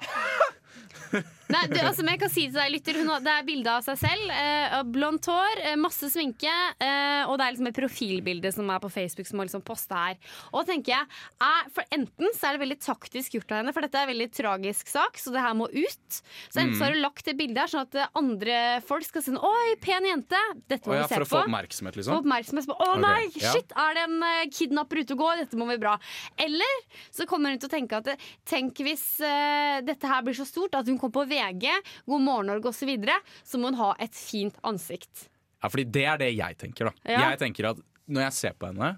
Nei, 1.52 1.62
du, 1.70 1.76
altså, 1.78 2.02
men 2.02 2.16
jeg 2.16 2.22
kan 2.24 2.32
si 2.32 2.46
til 2.48 2.58
deg, 2.58 2.72
lytter. 2.74 3.00
Hun 3.00 3.12
det 3.22 3.32
er 3.32 3.46
bilde 3.46 3.70
av 3.70 3.84
seg 3.86 3.98
selv. 4.00 4.30
Eh, 4.34 4.76
blondt 4.92 5.28
hår, 5.30 5.62
eh, 5.62 5.76
masse 5.78 6.10
sminke. 6.12 6.52
Eh, 6.82 7.22
og 7.28 7.36
det 7.38 7.46
er 7.46 7.54
liksom 7.54 7.70
et 7.70 7.78
profilbilde 7.78 8.52
som 8.54 8.70
er 8.72 8.82
på 8.82 8.90
Facebook 8.92 9.28
som 9.28 9.40
har 9.40 9.48
liksom 9.48 9.64
posta 9.66 10.02
her. 10.08 10.18
Og 10.52 10.66
tenker 10.68 10.96
jeg 10.96 11.06
er, 11.46 11.70
for 11.74 11.86
Enten 11.96 12.32
så 12.34 12.48
er 12.48 12.56
det 12.56 12.62
veldig 12.64 12.78
taktisk 12.82 13.36
gjort 13.38 13.52
av 13.54 13.60
henne, 13.60 13.72
for 13.72 13.86
dette 13.86 13.98
er 13.98 14.08
en 14.08 14.10
veldig 14.10 14.28
tragisk 14.34 14.90
sak, 14.90 15.20
så 15.20 15.32
det 15.32 15.44
her 15.44 15.54
må 15.56 15.68
ut. 15.70 16.18
Så 16.50 16.60
enten 16.60 16.74
så 16.76 16.86
har 16.86 16.96
du 16.96 17.00
lagt 17.00 17.28
det 17.28 17.36
bildet 17.38 17.62
her 17.62 17.72
sånn 17.72 17.86
at 17.86 17.98
eh, 18.00 18.10
andre 18.18 18.58
folk 18.86 19.06
skal 19.06 19.22
si 19.22 19.30
sånn 19.30 19.40
Oi, 19.46 19.76
pen 19.82 20.06
jente! 20.08 20.40
Dette 20.68 20.90
må 20.90 20.96
Å 20.96 20.98
ja, 20.98 21.06
vi 21.06 21.12
se 21.12 21.20
for 21.20 21.26
å 21.26 21.30
få 21.30 21.40
oppmerksomhet, 21.44 21.96
Få 21.96 22.02
liksom? 22.02 22.20
oppmerksomhet 22.22 22.68
på 22.70 22.76
Å 22.76 22.90
okay. 22.90 23.04
nei, 23.06 23.22
ja. 23.38 23.54
shit, 23.54 23.74
er 23.86 23.96
det 23.96 24.04
en 24.08 24.18
uh, 24.24 24.42
kidnapper 24.50 25.02
ute 25.02 25.16
og 25.16 25.22
går? 25.22 25.42
Dette 25.44 25.60
må 25.60 25.68
bli 25.70 25.78
bra. 25.80 25.94
Eller 26.42 26.82
så 27.14 27.28
kommer 27.30 27.54
hun 27.54 27.62
til 27.62 27.70
å 27.70 27.74
tenke 27.76 28.02
at 28.02 28.26
Tenk 28.48 28.82
hvis 28.84 29.04
uh, 29.22 29.78
dette 29.86 30.10
her 30.10 30.26
blir 30.26 30.36
så 30.36 30.46
stort 30.48 30.76
at 30.78 30.88
hun 30.90 30.98
kommer 31.00 31.20
på 31.20 31.26
VG, 31.36 31.70
God 32.08 32.24
morgen 32.26 32.52
Norge 32.52 32.72
osv., 32.72 32.82
så, 32.82 32.90
videre, 32.90 33.16
så 33.44 33.60
må 33.60 33.72
hun 33.72 33.80
ha 33.80 33.92
et 34.02 34.16
fint 34.16 34.56
ansikt. 34.66 35.28
Ja, 35.62 35.70
fordi 35.72 35.86
det 35.96 36.04
er 36.06 36.20
det 36.20 36.30
jeg 36.36 36.58
tenker, 36.60 36.90
da. 36.90 37.10
Ja. 37.16 37.26
Jeg 37.32 37.40
tenker 37.42 37.72
at 37.72 37.82
når 38.06 38.28
jeg 38.28 38.36
ser 38.36 38.58
på 38.58 38.68
henne, 38.70 38.92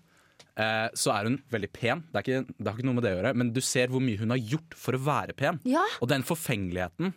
eh, 0.58 0.88
så 0.98 1.14
er 1.14 1.30
hun 1.30 1.38
veldig 1.52 1.70
pen. 1.72 2.02
Det, 2.10 2.20
er 2.20 2.26
ikke, 2.26 2.58
det 2.58 2.68
har 2.68 2.76
ikke 2.76 2.88
noe 2.90 2.98
med 2.98 3.06
det 3.06 3.14
å 3.14 3.20
gjøre, 3.20 3.32
men 3.40 3.54
du 3.56 3.62
ser 3.64 3.92
hvor 3.92 4.04
mye 4.04 4.20
hun 4.20 4.34
har 4.34 4.42
gjort 4.56 4.76
for 4.76 4.98
å 4.98 5.02
være 5.06 5.36
pen. 5.38 5.62
Ja. 5.68 5.84
Og 6.02 6.10
den 6.12 6.26
forfengeligheten 6.26 7.14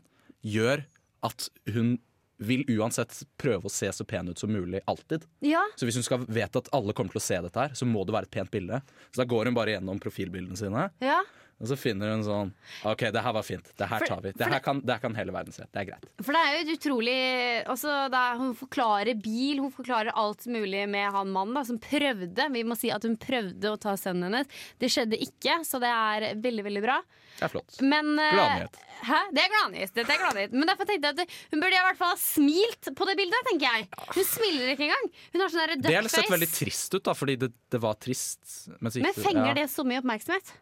gjør 0.48 0.86
at 1.28 1.50
hun 1.74 1.98
vil 2.42 2.64
uansett 2.74 3.20
prøve 3.38 3.70
å 3.70 3.72
se 3.74 3.92
så 3.94 4.06
pen 4.08 4.32
ut 4.32 4.40
som 4.42 4.50
mulig 4.50 4.82
alltid. 4.90 5.28
Ja, 5.46 5.62
Så 5.78 5.86
hvis 5.86 6.00
hun 6.00 6.06
skal 6.06 6.24
vite 6.26 6.64
at 6.64 6.72
alle 6.74 6.96
kommer 6.98 7.14
til 7.14 7.22
å 7.22 7.26
se 7.28 7.38
dette 7.46 7.68
her, 7.68 7.76
så 7.78 7.86
må 7.86 8.02
det 8.08 8.16
være 8.16 8.30
et 8.30 8.34
pent 8.34 8.54
bilde. 8.54 8.80
Så 9.12 9.22
da 9.22 9.28
går 9.30 9.50
hun 9.52 9.58
bare 9.58 9.76
gjennom 9.76 10.02
profilbildene 10.02 10.58
sine, 10.58 10.88
ja. 11.06 11.20
Og 11.62 11.70
så 11.70 11.78
finner 11.78 12.10
hun 12.16 12.24
sånn 12.26 12.52
OK, 12.90 13.04
det 13.14 13.22
her 13.22 13.36
var 13.36 13.46
fint. 13.46 13.68
Det 13.78 13.88
her 13.88 14.06
tar 14.10 14.24
vi. 14.24 14.34
Det 14.34 14.48
her 14.50 14.64
kan, 14.66 14.82
det 14.82 14.96
her 14.96 15.04
kan 15.04 15.16
hele 15.18 15.34
verden 15.36 15.54
se. 15.54 15.68
Det 15.70 15.84
er 15.84 15.90
greit. 15.92 16.08
For 16.22 16.34
det 16.34 16.42
er 16.42 16.56
jo 16.56 16.62
et 16.64 16.72
utrolig 16.74 17.18
også, 17.70 17.98
er, 18.10 18.40
Hun 18.42 18.56
forklarer 18.58 19.20
bil, 19.22 19.62
hun 19.62 19.74
forklarer 19.76 20.16
alt 20.18 20.48
mulig 20.50 20.88
med 20.90 21.12
han 21.14 21.30
mannen 21.34 21.60
da, 21.60 21.66
som 21.68 21.78
prøvde. 21.82 22.48
Vi 22.56 22.64
må 22.66 22.78
si 22.80 22.90
at 22.94 23.06
hun 23.06 23.18
prøvde 23.22 23.74
å 23.76 23.80
ta 23.82 23.94
sønnen 24.00 24.32
hennes. 24.32 24.62
Det 24.82 24.90
skjedde 24.90 25.22
ikke, 25.22 25.62
så 25.68 25.82
det 25.84 25.92
er 25.94 26.32
veldig, 26.42 26.66
veldig 26.70 26.86
bra. 26.88 26.98
Det 27.38 27.46
er 27.46 27.54
flott. 27.54 27.78
Men, 27.86 28.12
eh, 28.20 28.34
Gladnyhet. 28.36 28.82
Hæ? 29.02 29.20
Det 29.34 29.42
er 29.42 29.54
gladnyhet. 29.54 29.94
Dette 29.98 30.14
er 30.14 30.20
gladnyhet. 30.22 30.52
Men 30.54 30.70
derfor 30.70 30.90
tenkte 30.90 31.10
jeg 31.10 31.26
at 31.26 31.38
hun 31.54 31.62
burde 31.64 31.78
i 31.78 31.86
hvert 31.88 32.02
fall 32.02 32.12
ha 32.14 32.20
smilt 32.22 32.92
på 32.98 33.08
det 33.10 33.16
bildet. 33.18 33.48
tenker 33.50 33.66
jeg 33.66 33.88
Hun 34.18 34.28
smiler 34.30 34.74
ikke 34.74 34.86
engang. 34.90 35.08
Hun 35.34 35.46
har 35.46 35.54
sånn 35.54 35.64
der 35.64 35.82
Det 35.82 35.96
har 35.96 36.10
sett 36.12 36.30
veldig 36.30 36.52
trist 36.54 36.98
ut, 36.98 37.04
da, 37.08 37.16
fordi 37.18 37.38
det, 37.46 37.54
det 37.74 37.82
var 37.82 37.98
trist. 38.02 38.42
Men, 38.80 38.92
så 38.94 39.02
Men 39.02 39.18
fenger 39.18 39.54
ja. 39.54 39.56
det 39.62 39.70
så 39.74 39.86
mye 39.88 40.04
oppmerksomhet? 40.04 40.54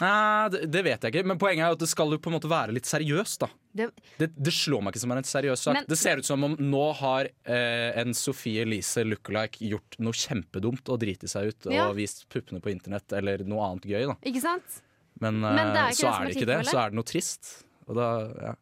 Nei, 0.00 0.48
det, 0.54 0.60
det 0.72 0.82
vet 0.86 1.02
jeg 1.06 1.12
ikke, 1.14 1.26
men 1.30 1.38
poenget 1.40 1.66
er 1.66 1.74
at 1.76 1.82
det 1.82 1.88
skal 1.90 2.10
jo 2.14 2.18
på 2.22 2.30
en 2.32 2.36
måte 2.38 2.50
være 2.50 2.74
litt 2.76 2.88
seriøst. 2.88 3.40
da 3.44 3.48
Det, 3.76 3.88
Det, 4.18 4.28
det 4.36 4.52
slår 4.52 4.82
meg 4.82 4.94
ikke 4.94 5.02
som 5.04 5.12
en 5.12 5.22
seriøs 5.30 5.64
sak. 5.66 5.74
Men- 5.78 5.88
det 5.88 5.98
ser 6.00 6.18
ut 6.22 6.26
som 6.28 6.44
om 6.44 6.56
nå 6.56 6.84
har 7.00 7.28
eh, 7.44 8.00
en 8.00 8.14
Sophie 8.14 8.62
Elise 8.64 9.04
lookalike 9.06 9.62
gjort 9.70 9.98
noe 9.98 10.12
kjempedumt 10.16 10.88
og 10.88 11.00
driti 11.02 11.28
seg 11.30 11.52
ut 11.52 11.70
Ja. 11.72 11.88
og 11.88 11.96
vist 11.96 12.26
puppene 12.32 12.60
på 12.60 12.70
internett 12.72 13.12
eller 13.12 13.44
noe 13.44 13.60
annet 13.70 13.86
gøy. 13.90 14.06
da 14.06 14.16
ikke 14.24 14.40
sant? 14.42 14.80
Men, 15.20 15.40
Men 15.40 15.74
er 15.76 15.76
eh, 15.76 15.90
ikke 15.92 16.00
så 16.00 16.08
er 16.08 16.20
er 16.22 16.26
det 16.26 16.36
ikke 16.36 16.46
det. 16.50 16.60
Så 16.70 16.78
er 16.80 16.90
det 16.90 16.96
noe 16.96 17.04
trist. 17.04 17.52
Og 17.88 17.96
da, 17.96 18.08
ja. 18.48 18.54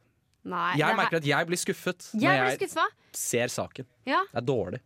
Nei. 0.48 0.76
Jeg 0.80 0.96
merker 0.96 1.16
at 1.20 1.26
jeg 1.28 1.46
blir 1.50 1.58
skuffet 1.60 2.06
jeg 2.14 2.22
når 2.22 2.56
blir 2.56 2.68
jeg 2.68 2.86
ser 3.12 3.48
saken. 3.52 3.86
Ja. 4.08 4.22
Det 4.32 4.40
er 4.40 4.46
dårlig. 4.48 4.80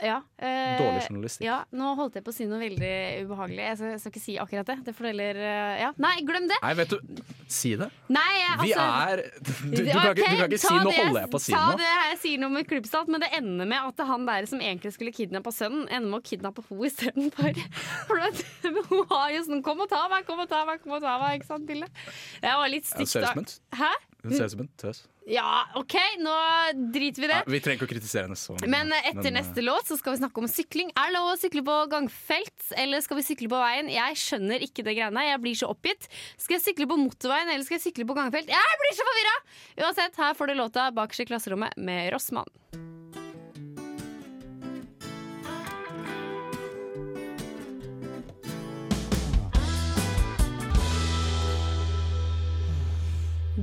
Ja. 0.00 0.16
eh, 0.38 0.78
Dårlig 0.80 1.02
journalistikk. 1.08 1.44
Ja, 1.44 1.58
nå 1.76 1.94
holdt 1.98 2.16
jeg 2.18 2.24
på 2.24 2.32
å 2.32 2.36
si 2.36 2.46
noe 2.48 2.60
veldig 2.62 2.92
ubehagelig. 3.26 3.62
Jeg 3.66 3.78
skal, 3.80 3.90
jeg 3.94 4.00
skal 4.02 4.12
ikke 4.14 4.22
si 4.24 4.36
akkurat 4.42 4.70
det. 4.72 4.76
Det 4.86 4.94
fordeler 4.96 5.40
eh, 5.40 5.80
ja. 5.84 5.90
Nei, 6.00 6.14
glem 6.26 6.48
det! 6.50 6.56
Nei, 6.62 6.72
vet 6.80 6.94
du, 6.94 7.22
si 7.50 7.74
det. 7.80 7.90
Nei, 8.08 8.26
jeg- 8.40 8.58
Vi 8.60 8.72
altså, 8.74 8.86
er 9.10 9.22
Du, 9.40 9.52
du, 9.70 9.90
kan, 9.90 10.10
ikke, 10.10 10.14
du 10.14 10.24
kan 10.24 10.46
ikke 10.48 10.60
si 10.62 10.68
ta 10.68 10.80
Nå 10.80 10.94
holder 10.96 11.20
jeg 11.20 11.30
på 11.34 11.40
å 11.40 11.44
si 11.44 11.54
ta 11.54 11.62
noe. 11.68 11.78
det 11.80 11.90
jeg 12.10 12.18
sier 12.24 12.42
noe 12.44 12.54
med 12.56 12.68
klubbstat, 12.70 13.12
men 13.12 13.24
det 13.24 13.30
ender 13.38 13.70
med 13.74 13.90
at 13.92 14.04
han 14.10 14.26
der 14.28 14.48
som 14.50 14.60
egentlig 14.64 14.94
skulle 14.96 15.14
kidnappe 15.16 15.52
sønnen, 15.54 15.86
ender 15.88 16.08
med 16.10 16.20
å 16.20 16.26
kidnappe 16.30 16.64
henne 16.68 16.90
istedenfor. 16.90 17.62
For 18.08 18.24
hun 18.90 19.06
har 19.12 19.30
jo 19.36 19.44
sånn 19.46 19.62
'kom 19.62 19.80
og 19.84 19.90
ta 19.92 20.06
meg, 20.12 20.26
kom 20.26 20.40
og 20.40 20.48
ta 20.50 20.64
meg', 20.68 20.82
kom 20.82 20.96
og 20.98 21.02
ta 21.04 21.18
meg. 21.22 21.40
Ikke 21.40 21.50
sant, 21.52 21.66
Pille? 21.68 21.88
Det 22.40 22.54
var 22.62 22.68
litt 22.72 22.86
stygt. 22.88 23.60
hun 24.22 24.32
ser 24.32 24.44
ut 24.44 24.50
som 24.50 24.60
en 24.66 24.70
tøs. 24.80 25.04
Ja, 25.30 25.62
OK, 25.78 25.94
nå 26.18 26.34
driter 26.90 27.22
vi 27.22 27.28
i 27.28 27.30
det. 27.30 27.38
Ja, 27.44 27.52
vi 27.54 27.60
trenger 27.62 27.78
ikke 27.78 27.86
å 27.86 27.92
kritisere 27.92 28.26
henne 28.26 28.38
så 28.38 28.56
Men 28.64 28.90
eh, 28.90 29.10
etter 29.12 29.22
men, 29.22 29.30
eh, 29.30 29.36
neste 29.38 29.62
låt 29.62 29.86
så 29.86 29.98
skal 30.00 30.16
vi 30.16 30.22
snakke 30.24 30.42
om 30.42 30.48
sykling. 30.50 30.90
Er 30.98 31.12
det 31.12 31.14
lov 31.14 31.30
å 31.30 31.38
sykle 31.38 31.62
på 31.66 31.76
gangfelt, 31.92 32.66
eller 32.82 33.04
skal 33.04 33.20
vi 33.20 33.26
sykle 33.28 33.50
på 33.52 33.62
veien? 33.62 33.92
Jeg 33.94 34.18
skjønner 34.18 34.66
ikke 34.66 34.82
det 34.86 34.96
greiene. 34.98 35.26
Jeg 35.30 35.42
blir 35.44 35.58
så 35.62 35.70
oppgitt. 35.70 36.10
Skal 36.34 36.58
jeg 36.58 36.66
sykle 36.66 36.90
på 36.90 36.98
motorveien, 36.98 37.52
eller 37.54 37.66
skal 37.68 37.78
jeg 37.78 37.86
sykle 37.86 38.08
på 38.10 38.18
gangfelt? 38.18 38.50
Jeg 38.50 38.78
blir 38.82 38.96
så 38.98 39.06
forvirra! 39.06 39.36
Uansett, 39.86 40.18
her 40.18 40.34
får 40.34 40.50
du 40.50 40.58
låta 40.58 40.90
'Bakerst 40.90 41.22
i 41.22 41.30
klasserommet' 41.30 41.78
med 41.78 42.10
Rossmann. 42.16 42.89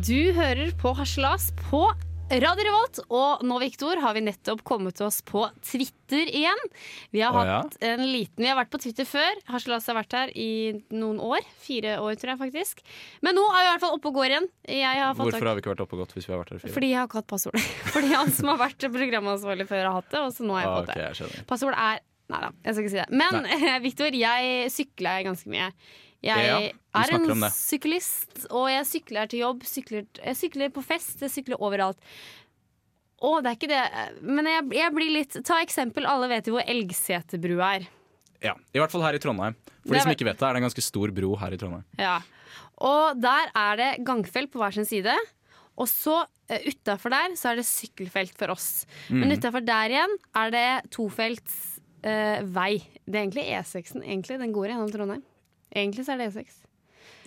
Du 0.06 0.34
hører 0.36 0.72
på 0.80 0.92
Harselas 0.98 1.50
på 1.70 1.80
Radio 2.28 2.66
Revolt, 2.68 2.98
og 3.14 3.44
nå, 3.48 3.56
Viktor, 3.64 4.00
har 4.04 4.14
vi 4.18 4.22
nettopp 4.26 4.60
kommet 4.68 4.98
til 5.00 5.06
oss 5.08 5.22
på 5.26 5.46
Twitter 5.64 6.28
igjen. 6.28 6.60
Vi 7.16 7.22
har 7.24 7.32
Å, 7.40 7.44
ja. 7.48 7.60
en 7.94 8.04
liten 8.04 8.44
Vi 8.44 8.50
har 8.50 8.58
vært 8.60 8.72
på 8.74 8.82
Twitter 8.84 9.08
før. 9.08 9.40
Harselas 9.48 9.88
har 9.88 9.96
vært 9.96 10.16
her 10.18 10.34
i 10.36 10.48
noen 10.92 11.22
år. 11.24 11.46
Fire 11.64 11.96
år, 12.04 12.18
tror 12.20 12.34
jeg 12.34 12.42
faktisk. 12.42 12.84
Men 13.24 13.38
nå 13.40 13.46
er 13.48 13.62
vi 13.62 13.70
i 13.70 13.72
hvert 13.72 13.86
fall 13.86 13.96
oppe 13.96 14.12
og 14.12 14.20
går 14.20 14.34
igjen. 14.34 14.50
Jeg 14.76 15.00
har 15.06 15.16
fått 15.16 15.32
Hvorfor 15.32 15.52
har 15.54 15.56
vi 15.60 15.64
ikke 15.64 15.72
vært 15.74 15.86
oppe 15.86 15.96
og 15.98 16.04
gått 16.04 16.18
hvis 16.18 16.28
vi 16.28 16.36
har 16.36 16.42
vært 16.44 16.52
her 16.52 16.60
i 16.60 16.66
fire? 16.66 16.76
Fordi 16.76 16.92
jeg 16.92 17.00
har 17.00 17.08
ikke 17.08 17.22
hatt 17.22 17.30
passord. 17.32 17.62
Fordi 17.96 18.12
han 18.18 18.34
som 18.36 18.52
har 18.52 18.60
vært 18.66 18.90
programansvarlig 18.98 19.70
før, 19.72 19.86
har 19.88 19.98
hatt 20.02 20.12
det, 20.12 20.26
og 20.28 20.36
så 20.36 20.50
nå 20.50 20.58
har 20.60 20.66
jeg 20.68 20.74
Ah, 20.74 20.82
fått 20.82 20.92
ok, 20.92 21.00
det. 21.00 21.32
jeg. 21.40 21.48
Passord 21.54 21.80
er 21.80 22.04
Nei 22.28 22.42
da, 22.44 22.50
jeg 22.68 22.76
skal 22.76 22.84
ikke 22.84 22.92
si 22.92 22.98
det. 23.00 23.08
Men 23.16 23.46
Victor, 23.86 24.16
jeg 24.20 24.72
sykler 24.76 25.22
ganske 25.24 25.48
mye. 25.48 25.70
Jeg 26.28 26.48
Ja, 26.48 26.58
er 26.98 27.14
en 27.16 27.46
syklist, 27.54 28.48
og 28.50 28.68
jeg 28.72 28.88
sykler 28.90 29.30
til 29.32 29.44
jobb. 29.46 29.64
Sykler, 29.68 30.08
jeg 30.20 30.40
sykler 30.40 30.74
på 30.74 30.84
fest, 30.86 31.22
jeg 31.24 31.34
sykler 31.34 31.62
overalt. 31.64 32.00
Å, 33.18 33.38
det 33.42 33.50
er 33.50 33.56
ikke 33.58 33.70
det. 33.72 33.84
Men 34.22 34.50
jeg, 34.50 34.66
jeg 34.78 34.94
blir 34.94 35.14
litt 35.14 35.38
Ta 35.48 35.62
eksempel. 35.64 36.06
Alle 36.10 36.30
vet 36.30 36.50
jo 36.50 36.58
hvor 36.58 36.68
Elgseterbrua 36.70 37.70
er. 37.80 37.88
Ja, 38.44 38.54
I 38.76 38.82
hvert 38.82 38.94
fall 38.94 39.06
her 39.08 39.18
i 39.18 39.22
Trondheim. 39.22 39.56
For 39.82 39.96
Det 39.96 40.02
de 40.02 40.04
som 40.06 40.14
ikke 40.14 40.28
vet 40.28 40.38
det, 40.38 40.46
er 40.46 40.54
det 40.54 40.62
en 40.62 40.68
ganske 40.68 40.86
stor 40.86 41.14
bro 41.16 41.32
her 41.42 41.56
i 41.56 41.58
Trondheim. 41.58 41.86
Ja. 41.98 42.20
Og 42.86 43.18
der 43.18 43.50
er 43.58 43.80
det 43.80 43.90
gangfelt 44.06 44.52
på 44.54 44.62
hver 44.62 44.76
sin 44.76 44.86
side. 44.86 45.16
Og 45.78 45.90
så 45.90 46.20
uh, 46.26 46.68
utafor 46.68 47.14
der 47.14 47.34
så 47.40 47.52
er 47.52 47.62
det 47.62 47.66
sykkelfelt 47.70 48.38
for 48.38 48.54
oss. 48.54 48.86
Men 49.10 49.34
utafor 49.34 49.66
der 49.66 49.96
igjen 49.96 50.14
er 50.38 50.54
det 50.54 50.68
tofelts 50.94 51.58
uh, 52.06 52.46
vei. 52.54 52.84
Det 53.08 53.16
er 53.16 53.24
egentlig 53.24 53.48
E6-en. 53.50 54.06
egentlig, 54.06 54.38
Den 54.44 54.54
går 54.54 54.74
gjennom 54.74 54.94
Trondheim. 54.94 55.26
Egentlig 55.78 56.06
så 56.08 56.14
er 56.16 56.24
det 56.24 56.30
E6. 56.34 56.58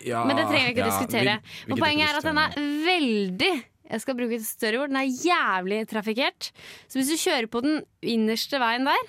Ja, 0.08 0.22
Men 0.24 0.36
det 0.38 0.46
trenger 0.48 0.66
vi 0.66 0.72
ikke 0.74 0.84
ja, 0.86 0.90
diskutere. 0.90 1.34
vi- 1.66 1.74
vi 1.74 1.80
poenget 1.80 2.08
er 2.08 2.18
at 2.20 2.28
den 2.30 2.38
er 2.38 2.54
veldig 2.86 3.52
jeg 3.90 4.00
skal 4.04 4.14
bruke 4.14 4.36
et 4.38 4.46
større 4.46 4.78
ord. 4.84 4.88
Den 4.92 5.00
er 5.00 5.08
jævlig 5.10 5.80
trafikkert. 5.90 6.52
Så 6.86 7.00
hvis 7.00 7.08
du 7.10 7.16
kjører 7.18 7.48
på 7.50 7.60
den 7.64 7.80
innerste 8.06 8.60
veien 8.62 8.84
der, 8.86 9.08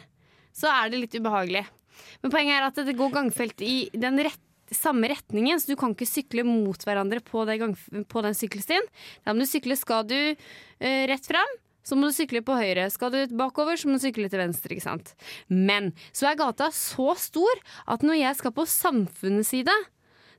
så 0.58 0.72
er 0.74 0.90
det 0.90 1.00
litt 1.04 1.14
ubehagelig. 1.22 1.62
Men 2.24 2.32
poenget 2.34 2.56
er 2.58 2.66
at 2.66 2.80
det 2.88 2.96
går 2.98 3.12
gangfelt 3.14 3.62
i 3.62 3.90
den 3.94 4.18
rette 4.18 4.40
samme 4.74 5.08
retningen, 5.12 5.60
så 5.60 5.68
du 5.68 5.76
kan 5.76 5.92
ikke 5.94 6.08
sykle 6.08 6.44
mot 6.48 6.80
hverandre 6.88 7.20
på, 7.22 7.46
det 7.46 7.60
gang, 7.60 7.76
på 8.08 8.22
den 8.24 8.34
sykkelstien. 8.34 8.82
Da 9.26 9.34
må 9.36 9.44
du 9.44 9.50
sykle 9.52 9.76
skal 9.78 10.06
du 10.08 10.16
uh, 10.34 11.04
rett 11.12 11.28
fram. 11.30 11.54
Så 11.92 11.98
må 12.00 12.08
du 12.08 12.16
sykle 12.16 12.40
på 12.48 12.56
høyre. 12.56 12.86
Skal 12.88 13.12
du 13.12 13.34
bakover, 13.36 13.76
så 13.76 13.90
må 13.90 13.98
du 14.00 14.06
sykle 14.06 14.30
til 14.32 14.40
venstre. 14.40 14.72
ikke 14.72 14.86
sant? 14.86 15.12
Men 15.52 15.92
så 16.16 16.30
er 16.30 16.38
gata 16.40 16.70
så 16.72 17.12
stor 17.20 17.64
at 17.92 18.06
når 18.08 18.22
jeg 18.22 18.38
skal 18.40 18.54
på 18.56 18.64
samfunnets 18.64 19.52
side, 19.52 19.76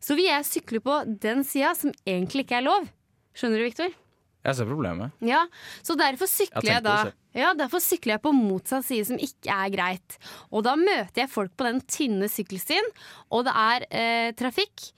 så 0.00 0.16
vil 0.16 0.30
jeg 0.30 0.48
sykle 0.48 0.80
på 0.80 1.02
den 1.20 1.44
sida 1.44 1.74
som 1.76 1.92
egentlig 2.08 2.46
ikke 2.46 2.62
er 2.62 2.70
lov. 2.70 2.88
Skjønner 3.36 3.60
du, 3.60 3.66
Viktor? 3.68 3.92
Jeg 4.42 4.58
ser 4.58 4.66
problemet. 4.66 5.12
Ja, 5.22 5.44
så 5.84 5.94
derfor 5.98 6.26
sykler 6.30 6.64
jeg, 6.64 6.80
jeg 6.80 6.86
da 6.88 6.96
ja, 7.36 7.52
Derfor 7.56 7.80
sykler 7.84 8.16
jeg 8.16 8.24
på 8.24 8.32
motsatt 8.34 8.88
side, 8.88 9.06
som 9.08 9.20
ikke 9.20 9.52
er 9.52 9.70
greit. 9.72 10.16
Og 10.50 10.64
da 10.66 10.74
møter 10.80 11.22
jeg 11.22 11.30
folk 11.32 11.52
på 11.56 11.68
den 11.68 11.84
tynne 11.84 12.32
sykkelstien, 12.32 12.90
og 13.32 13.46
det 13.46 13.54
er 13.60 13.86
eh, 13.92 14.32
trafikk. 14.36 14.88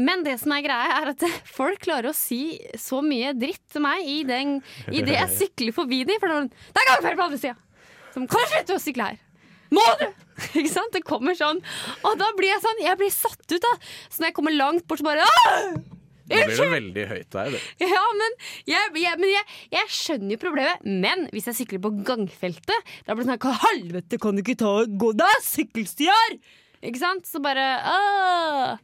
Men 0.00 0.24
det 0.26 0.36
som 0.40 0.54
er 0.54 0.64
greia, 0.64 1.00
er 1.00 1.12
at 1.14 1.24
folk 1.58 1.80
klarer 1.84 2.10
å 2.12 2.16
si 2.16 2.58
så 2.80 3.02
mye 3.04 3.34
dritt 3.36 3.62
til 3.72 3.84
meg 3.84 4.06
i, 4.08 4.20
den, 4.28 4.58
i 4.92 5.04
det 5.06 5.16
jeg 5.18 5.34
sykler 5.42 5.76
forbi 5.76 6.04
dem. 6.08 6.20
For 6.22 6.30
det 6.30 6.36
er 6.36 6.46
sånn, 6.46 6.54
gangfeil 6.80 7.18
på 7.18 7.28
andre 7.28 7.42
sida! 7.42 7.56
Som 8.14 8.26
kan 8.30 8.48
slutte 8.50 8.78
å 8.78 8.82
sykle 8.82 9.12
her! 9.12 9.20
Må 9.70 9.84
du! 10.00 10.08
Ikke 10.58 10.72
sant? 10.72 10.90
Det 10.94 11.04
kommer 11.06 11.36
sånn. 11.38 11.60
Og 12.02 12.18
da 12.18 12.30
blir 12.38 12.50
jeg 12.50 12.62
sånn, 12.64 12.82
jeg 12.82 12.98
blir 12.98 13.12
satt 13.14 13.44
ut, 13.54 13.62
da. 13.62 13.72
Så 14.10 14.22
når 14.22 14.32
jeg 14.32 14.38
kommer 14.40 14.56
langt 14.56 14.86
bort, 14.88 15.02
så 15.02 15.06
bare 15.06 15.26
«Åh!» 15.26 15.80
Nå 16.30 16.38
blir 16.46 16.60
det 16.60 16.66
veldig 16.70 17.04
høyt 17.10 17.32
der. 17.34 17.48
Det. 17.50 17.60
Ja, 17.90 18.02
men, 18.14 18.36
jeg, 18.70 18.90
jeg, 19.02 19.18
men 19.18 19.32
jeg, 19.32 19.56
jeg 19.74 19.90
skjønner 19.90 20.36
jo 20.36 20.40
problemet. 20.44 20.84
Men 20.86 21.24
hvis 21.34 21.48
jeg 21.50 21.58
sykler 21.58 21.82
på 21.82 21.90
gangfeltet, 22.06 22.92
da 23.06 23.16
blir 23.16 23.26
det 23.26 23.32
sånn 23.32 23.42
Hva 23.42 23.54
helvete, 23.64 24.20
kan 24.22 24.38
du 24.38 24.44
ikke 24.44 24.58
ta 24.62 24.74
gå 24.86 25.10
der? 25.18 25.42
Sykkelsti 25.46 26.06
her! 26.10 26.36
Ikke 26.86 27.02
sant? 27.02 27.26
Så 27.28 27.42
bare 27.44 27.66
åh. 27.82 28.78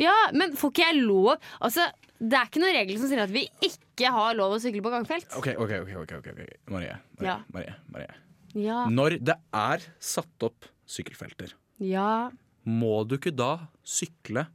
Ja, 0.00 0.14
men 0.32 0.54
får 0.56 0.70
ikke 0.72 0.86
jeg 0.86 1.02
lov 1.04 1.34
Altså, 1.60 1.84
det 2.22 2.38
er 2.38 2.46
ikke 2.48 2.60
noen 2.62 2.76
regler 2.78 2.98
som 3.02 3.08
sier 3.10 3.22
at 3.24 3.32
vi 3.34 3.42
ikke 3.66 4.12
har 4.14 4.34
lov 4.38 4.54
å 4.56 4.60
sykle 4.62 4.80
på 4.84 4.92
gangfelt. 4.94 5.26
Ok, 5.36 5.48
ok, 5.58 5.72
ok, 5.82 5.90
ok, 6.04 6.12
ok, 6.20 6.28
ok. 6.32 6.42
Marie, 6.70 6.94
Marie, 7.18 7.26
Ja. 7.28 7.36
Marie, 7.52 7.74
Marie. 7.92 8.14
Ja. 8.54 8.84
Når 8.88 9.18
det 9.24 9.34
er 9.52 9.84
satt 9.98 10.46
opp 10.46 10.64
sykkelfelter, 10.86 11.52
ja. 11.80 12.30
må 12.68 13.02
du 13.08 13.16
ikke 13.18 13.34
da 13.34 13.68
sykle 13.82 14.46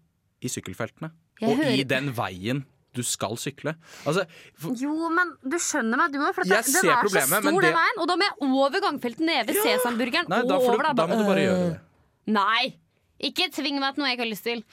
i 0.41 0.47
sykkelfeltene? 0.53 1.11
Jeg 1.41 1.49
og 1.53 1.59
i 1.75 1.83
den 1.83 2.11
veien 2.17 2.63
du 2.97 3.03
skal 3.05 3.35
sykle? 3.37 3.75
Altså, 4.09 4.23
for, 4.57 4.73
Jo, 4.79 5.09
men 5.13 5.35
du 5.43 5.57
skjønner 5.61 5.97
meg, 5.99 6.11
du 6.13 6.17
òg. 6.23 6.33
For 6.33 6.45
Jeg 6.47 6.57
at 6.57 6.65
det- 6.65 6.73
ser 6.73 6.81
den 6.87 6.95
er 6.95 7.03
problemet, 7.03 7.27
så 7.29 7.41
men 7.43 7.51
stor, 7.53 7.61
det- 7.61 7.69
den 7.69 7.77
veien. 7.77 7.99
Og 8.01 8.07
da 8.07 8.15
må 8.15 8.21
jeg 8.25 8.35
over 8.41 8.79
gangfeltet, 8.87 9.19
nede 9.27 9.45
ved 9.47 9.55
Sesamburgeren. 9.61 10.29
nei, 10.29 10.39
og 10.41 10.47
da, 10.47 10.57
får 10.57 10.73
over 10.73 10.87
du, 10.87 10.93
da 11.01 11.07
må 11.07 11.17
du 11.19 11.23
bare 11.27 11.43
gjøre 11.45 11.69
det. 11.73 11.79
Nei! 12.27 12.75
Ikke 13.19 13.49
tving 13.51 13.79
meg 13.79 13.93
til 13.95 14.01
noe 14.03 14.09
jeg 14.09 14.17
ikke 14.17 14.25
har 14.25 14.33
lyst 14.33 14.43
til. 14.43 14.63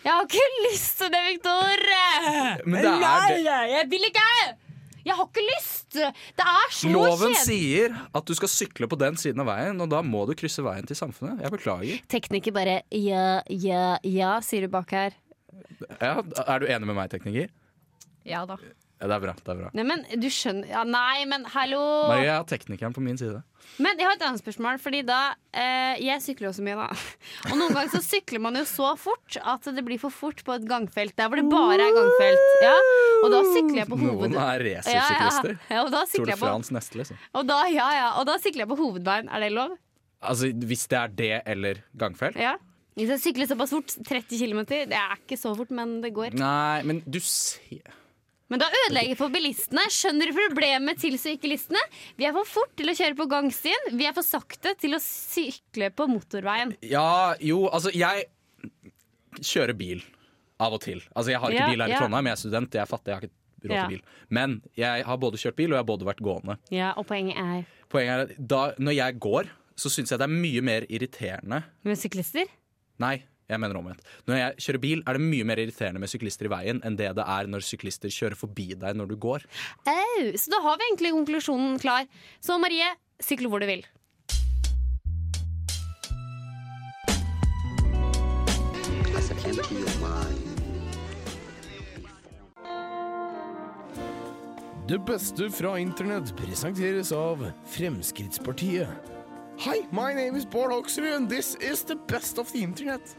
Jeg 0.00 0.12
har 0.16 0.24
ikke 0.24 0.48
lyst 0.70 0.98
til 1.02 1.10
det, 1.12 1.20
Victor! 1.28 1.84
Men 2.64 2.80
det 2.80 2.90
er 2.90 3.30
det. 3.36 3.44
Jeg 3.74 3.86
vil 3.92 4.06
ikke! 4.08 4.26
Jeg 5.04 5.16
har 5.16 5.26
ikke 5.28 5.44
lyst! 5.44 5.86
Det 5.96 6.44
er 6.44 6.72
så 6.76 6.88
Loven 6.92 7.34
kjedelig. 7.34 7.42
sier 7.44 7.96
at 8.16 8.26
du 8.28 8.34
skal 8.36 8.50
sykle 8.52 8.88
på 8.88 8.98
den 9.00 9.16
siden 9.20 9.40
av 9.44 9.48
veien, 9.50 9.80
og 9.80 9.88
da 9.92 10.00
må 10.04 10.22
du 10.28 10.34
krysse 10.38 10.64
veien 10.64 10.86
til 10.88 10.96
samfunnet. 10.98 11.40
Jeg 11.44 11.52
beklager. 11.54 12.02
Tekniker 12.12 12.54
bare 12.56 12.76
ja, 12.94 13.40
ja, 13.48 13.84
ja, 14.06 14.34
sier 14.44 14.64
du 14.68 14.72
bak 14.72 14.92
her. 14.96 15.16
Ja, 16.00 16.14
er 16.20 16.62
du 16.62 16.68
enig 16.68 16.88
med 16.88 16.96
meg, 16.96 17.10
tekniker? 17.12 17.48
Ja 18.28 18.44
da. 18.48 18.56
Ja, 19.00 19.08
det 19.08 19.14
er 19.16 19.22
bra. 19.22 19.32
det 19.32 19.48
er 19.48 19.60
bra 19.62 19.68
Nei, 19.72 19.84
men 19.88 20.02
du 20.20 20.26
skjønner 20.28 20.68
ja, 20.68 20.82
Nei, 20.84 21.24
men 21.28 21.46
hallo! 21.54 21.80
Marie, 22.10 22.26
jeg 22.26 22.34
har 22.34 22.44
teknikeren 22.50 22.92
på 22.92 23.00
min 23.00 23.16
side. 23.16 23.38
Men 23.80 23.96
jeg 23.96 24.04
har 24.04 24.18
et 24.18 24.24
annet 24.26 24.42
spørsmål, 24.42 24.80
fordi 24.82 25.00
da 25.08 25.20
eh, 25.56 26.00
Jeg 26.04 26.20
sykler 26.24 26.50
jo 26.50 26.52
så 26.58 26.64
mye, 26.66 26.76
da. 26.76 26.88
Og 27.48 27.54
noen 27.56 27.72
ganger 27.76 27.94
så 27.94 28.02
sykler 28.04 28.42
man 28.44 28.58
jo 28.60 28.66
så 28.68 28.92
fort 29.00 29.38
at 29.40 29.68
det 29.72 29.84
blir 29.86 30.00
for 30.02 30.12
fort 30.12 30.42
på 30.44 30.56
et 30.56 30.66
gangfelt 30.68 31.16
der 31.16 31.30
hvor 31.32 31.40
det 31.40 31.46
bare 31.48 31.80
er 31.80 31.96
gangfelt. 31.96 32.48
Ja, 32.66 32.74
og 33.22 33.32
da 33.32 33.42
sykler 33.54 33.82
jeg 33.82 33.90
på 33.90 34.00
hoved... 34.02 34.34
Noen 34.34 34.40
er 34.42 34.64
racersyklister. 34.68 35.54
Ja, 35.70 35.84
ja, 35.84 36.02
Tour 36.12 36.28
de 36.28 36.36
France 36.40 36.76
neste, 36.76 37.00
liksom. 37.00 37.20
Og 37.40 37.46
da, 37.48 37.62
ja, 37.72 37.86
ja, 37.96 38.10
og 38.20 38.28
da 38.28 38.36
sykler 38.42 38.66
jeg 38.66 38.72
på 38.74 38.80
hovedveien. 38.82 39.30
Er 39.32 39.46
det 39.46 39.54
lov? 39.56 39.78
Altså, 40.20 40.50
Hvis 40.52 40.84
det 40.92 40.98
er 41.00 41.14
det 41.22 41.32
eller 41.54 41.80
gangfelt? 41.96 42.36
Ja. 42.36 42.58
Hvis 42.98 43.14
jeg 43.14 43.22
sykler 43.22 43.48
såpass 43.48 43.72
fort, 43.72 43.96
30 44.04 44.36
km, 44.36 44.60
det 44.68 44.98
er 44.98 45.16
ikke 45.16 45.38
så 45.40 45.54
fort, 45.56 45.72
men 45.72 46.00
det 46.04 46.12
går. 46.12 46.36
Nei, 46.36 46.82
men 46.84 47.00
du 47.08 47.20
ser 47.24 47.96
Men 48.50 48.58
da 48.62 48.66
ødelegger 48.74 49.12
jeg 49.14 49.18
for 49.20 49.30
bilistene. 49.32 49.84
Skjønner 49.94 50.30
du 50.30 50.36
problemet 50.40 50.98
til 51.02 51.14
syklistene? 51.22 51.80
Vi 52.18 52.26
er 52.26 52.34
for 52.34 52.48
fort 52.50 52.72
til 52.78 52.90
å 52.90 52.94
kjøre 52.98 53.16
på 53.20 53.26
gangstien. 53.30 53.90
Vi 53.94 54.08
er 54.08 54.14
for 54.16 54.26
sakte 54.26 54.72
til 54.80 54.96
å 54.96 55.00
sykle 55.02 55.92
på 55.94 56.08
motorveien. 56.10 56.74
Ja, 56.82 57.36
jo, 57.38 57.64
altså 57.70 57.92
jeg 57.94 58.26
kjører 59.40 59.76
bil 59.78 60.02
av 60.60 60.74
og 60.76 60.82
til. 60.84 61.00
Altså 61.14 61.32
Jeg 61.32 61.40
har 61.40 61.54
ikke 61.54 61.62
Ja, 61.62 61.68
bil 61.70 61.84
her 61.84 61.94
i. 61.94 61.98
Trondheim, 62.00 62.26
jeg 62.28 62.36
er 62.36 62.42
student, 62.42 62.74
jeg 62.74 62.82
er 62.82 62.90
fattig, 62.90 63.12
jeg 63.12 63.20
har 63.20 63.28
ikke 63.28 63.70
råd 63.70 63.76
til 63.78 63.94
bil. 63.94 64.02
Men 64.40 64.58
jeg 64.76 65.06
har 65.06 65.20
både 65.22 65.40
kjørt 65.40 65.56
bil 65.56 65.70
og 65.70 65.76
jeg 65.78 65.84
har 65.84 65.88
både 65.94 66.08
vært 66.10 66.22
gående. 66.26 66.58
Ja, 66.74 66.92
Og 66.96 67.06
poenget 67.08 67.38
er 67.40 67.64
Poenget 67.90 68.12
er 68.12 68.20
at 68.26 68.34
da, 68.50 68.60
når 68.78 68.94
jeg 68.98 69.18
går, 69.22 69.48
så 69.80 69.90
syns 69.90 70.10
jeg 70.12 70.20
det 70.20 70.26
er 70.28 70.34
mye 70.34 70.62
mer 70.62 70.84
irriterende 70.92 71.62
med 71.86 71.98
syklister. 71.98 72.50
Nei, 73.00 73.16
jeg 73.50 73.60
mener 73.62 73.78
omvendt. 73.80 74.02
Når 74.30 74.40
jeg 74.40 74.66
kjører 74.66 74.82
bil, 74.82 75.04
er 75.04 75.18
det 75.18 75.24
mye 75.26 75.46
mer 75.48 75.62
irriterende 75.62 76.02
med 76.02 76.12
syklister 76.12 76.48
i 76.48 76.52
veien 76.54 76.82
enn 76.86 76.98
det 76.98 77.12
det 77.18 77.26
er 77.26 77.50
når 77.50 77.66
syklister 77.66 78.12
kjører 78.12 78.38
forbi 78.38 78.70
deg 78.78 78.98
når 78.98 79.12
du 79.12 79.16
går. 79.20 79.46
Au, 79.90 80.26
så 80.38 80.52
da 80.54 80.62
har 80.64 80.78
vi 80.78 80.90
egentlig 80.90 81.14
konklusjonen 81.16 81.80
klar. 81.82 82.06
Så 82.40 82.58
Marie, 82.62 82.88
sykle 83.22 83.50
hvor 83.50 83.62
du 83.62 83.68
vil. 83.70 83.86
Det 94.90 94.98
beste 95.06 95.46
fra 95.54 95.76
internett 95.78 96.32
presenteres 96.34 97.12
av 97.14 97.44
Fremskrittspartiet. 97.70 98.88
Hi, 99.60 99.84
my 99.92 100.12
name 100.14 100.34
is 100.34 100.44
Bård 100.44 100.72
Hoksrud, 100.72 101.12
and 101.14 101.28
this 101.28 101.54
is 101.60 101.84
the 101.84 101.94
best 101.94 102.38
of 102.38 102.50
the 102.52 102.62
internet. 102.62 103.16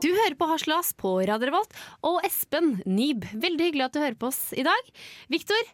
Du 0.00 0.08
hører 0.08 0.32
på 0.38 0.46
Haslas 0.48 0.94
på 0.96 1.10
Radio 1.28 1.50
Revolt, 1.50 1.74
og 2.08 2.22
Espen 2.24 2.78
Nyb. 2.88 3.26
Veldig 3.36 3.66
hyggelig 3.68 3.84
at 3.84 3.96
du 3.96 4.00
hører 4.00 4.16
på 4.16 4.30
oss 4.30 4.38
i 4.56 4.64
dag. 4.64 4.92
Viktor, 5.32 5.72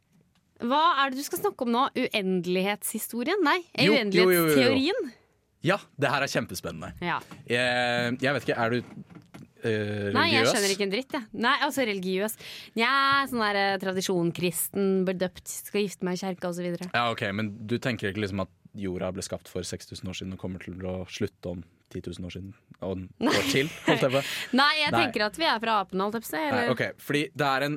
hva 0.66 0.80
er 1.02 1.12
det 1.12 1.20
du 1.20 1.26
skal 1.26 1.44
snakke 1.44 1.62
om 1.66 1.70
nå? 1.70 1.84
Uendelighetshistorien? 1.94 3.44
Nei, 3.46 3.60
Jo, 3.78 3.92
jo, 3.92 3.92
jo, 3.92 3.92
jo, 3.92 4.00
uendelighetsteorien? 4.00 5.12
Ja, 5.66 5.78
det 5.94 6.10
her 6.10 6.26
er 6.26 6.32
kjempespennende. 6.32 6.90
Ja. 7.06 7.20
Jeg, 7.50 8.16
jeg 8.22 8.34
vet 8.34 8.48
ikke, 8.48 8.58
er 8.66 8.74
du 8.74 8.80
eh, 8.80 9.70
religiøs? 9.70 10.18
Nei, 10.18 10.26
jeg 10.32 10.50
skjønner 10.50 10.74
ikke 10.74 10.86
en 10.88 10.94
dritt, 10.96 11.16
jeg. 11.20 11.30
Nei, 11.46 11.54
altså 11.68 11.86
religiøs. 11.92 12.36
Nja, 12.80 12.90
sånn 13.30 13.44
der 13.46 13.60
eh, 13.62 13.78
tradisjon, 13.86 14.34
kristen, 14.34 14.90
ble 15.06 15.14
døpt, 15.22 15.46
skal 15.70 15.86
gifte 15.86 16.08
meg 16.08 16.18
i 16.18 16.22
kjerka 16.24 16.50
osv. 16.50 16.66
Ja, 16.90 17.06
ok, 17.14 17.28
Men 17.30 17.54
du 17.70 17.78
tenker 17.78 18.10
ikke 18.10 18.26
liksom 18.26 18.42
at 18.48 18.54
jorda 18.76 19.14
ble 19.14 19.22
skapt 19.24 19.46
for 19.54 19.62
6000 19.66 20.10
år 20.10 20.18
siden 20.18 20.34
og 20.34 20.42
kommer 20.42 20.66
til 20.66 20.82
å 20.82 20.98
slutte 21.06 21.54
om 21.54 21.62
10 21.92 22.02
000 22.18 22.26
år 22.26 22.32
siden? 22.34 22.54
Og 22.82 22.98
år 23.30 23.44
til, 23.52 23.68
holdt 23.86 24.02
jeg 24.02 24.10
på. 24.16 24.22
Nei, 24.60 24.72
jeg 24.80 24.90
Nei. 24.92 25.00
tenker 25.04 25.24
at 25.26 25.36
vi 25.38 25.44
er 25.48 25.60
fra 25.62 25.76
apene, 25.84 26.02
holdt 26.06 26.16
jeg 26.18 26.24
på 26.24 26.28
å 26.28 26.32
si. 26.32 26.40
Nei, 26.42 26.48
eller? 26.50 26.72
ok, 26.74 26.82
Fordi 27.06 27.22
det 27.42 27.46
er 27.52 27.66
en 27.68 27.76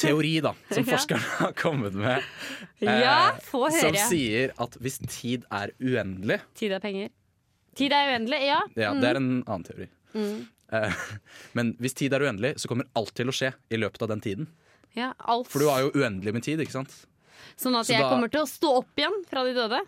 teori 0.00 0.32
da 0.46 0.52
som 0.72 0.84
Ja. 0.88 0.96
forskerne 0.96 1.28
har 1.42 1.52
kommet 1.60 1.94
med. 2.00 2.24
eh, 2.80 3.00
Ja, 3.04 3.18
få 3.44 3.66
høre. 3.68 3.82
Som 3.84 3.98
sier 4.08 4.54
at 4.58 4.78
hvis 4.82 4.98
tid 5.06 5.44
er 5.52 5.74
uendelig 5.80 6.40
Tid 6.58 6.72
er 6.78 6.80
penger. 6.80 7.12
Tid 7.78 7.92
er 7.96 8.10
uendelig, 8.14 8.40
ja. 8.48 8.58
Ja, 8.76 8.90
det 9.00 9.12
er 9.12 9.20
en 9.20 9.30
annen 9.46 9.64
teori. 9.68 9.86
Mm. 10.16 10.42
Eh, 10.72 11.04
Men 11.56 11.74
hvis 11.80 11.94
tid 11.96 12.12
er 12.16 12.24
uendelig, 12.26 12.54
så 12.60 12.68
kommer 12.72 12.88
alt 12.96 13.12
til 13.16 13.28
å 13.28 13.36
skje 13.36 13.52
i 13.72 13.78
løpet 13.80 14.02
av 14.04 14.08
den 14.12 14.20
tiden. 14.24 14.48
ja 14.96 15.12
alt. 15.18 15.48
For 15.48 15.58
du 15.60 15.68
har 15.70 15.80
jo 15.86 15.92
uendelig 15.96 16.32
med 16.36 16.42
tid, 16.44 16.60
ikke 16.60 16.72
sant? 16.80 16.92
Sånn 17.56 17.76
at 17.78 17.86
Så 17.86 17.92
jeg 17.94 18.00
da- 18.02 18.08
kommer 18.10 18.28
til 18.32 18.42
å 18.42 18.48
stå 18.48 18.72
opp 18.80 18.96
igjen 18.96 19.22
fra 19.28 19.44
de 19.44 19.52
døde. 19.56 19.80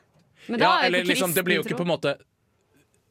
Ja, 0.49 0.79
er 0.83 0.87
eller 0.91 1.05
liksom, 1.09 1.33
Det 1.35 1.45
blir 1.45 1.57
jo 1.57 1.63
ikke 1.65 1.77
på 1.81 1.85
en 1.87 1.93
måte 1.93 2.15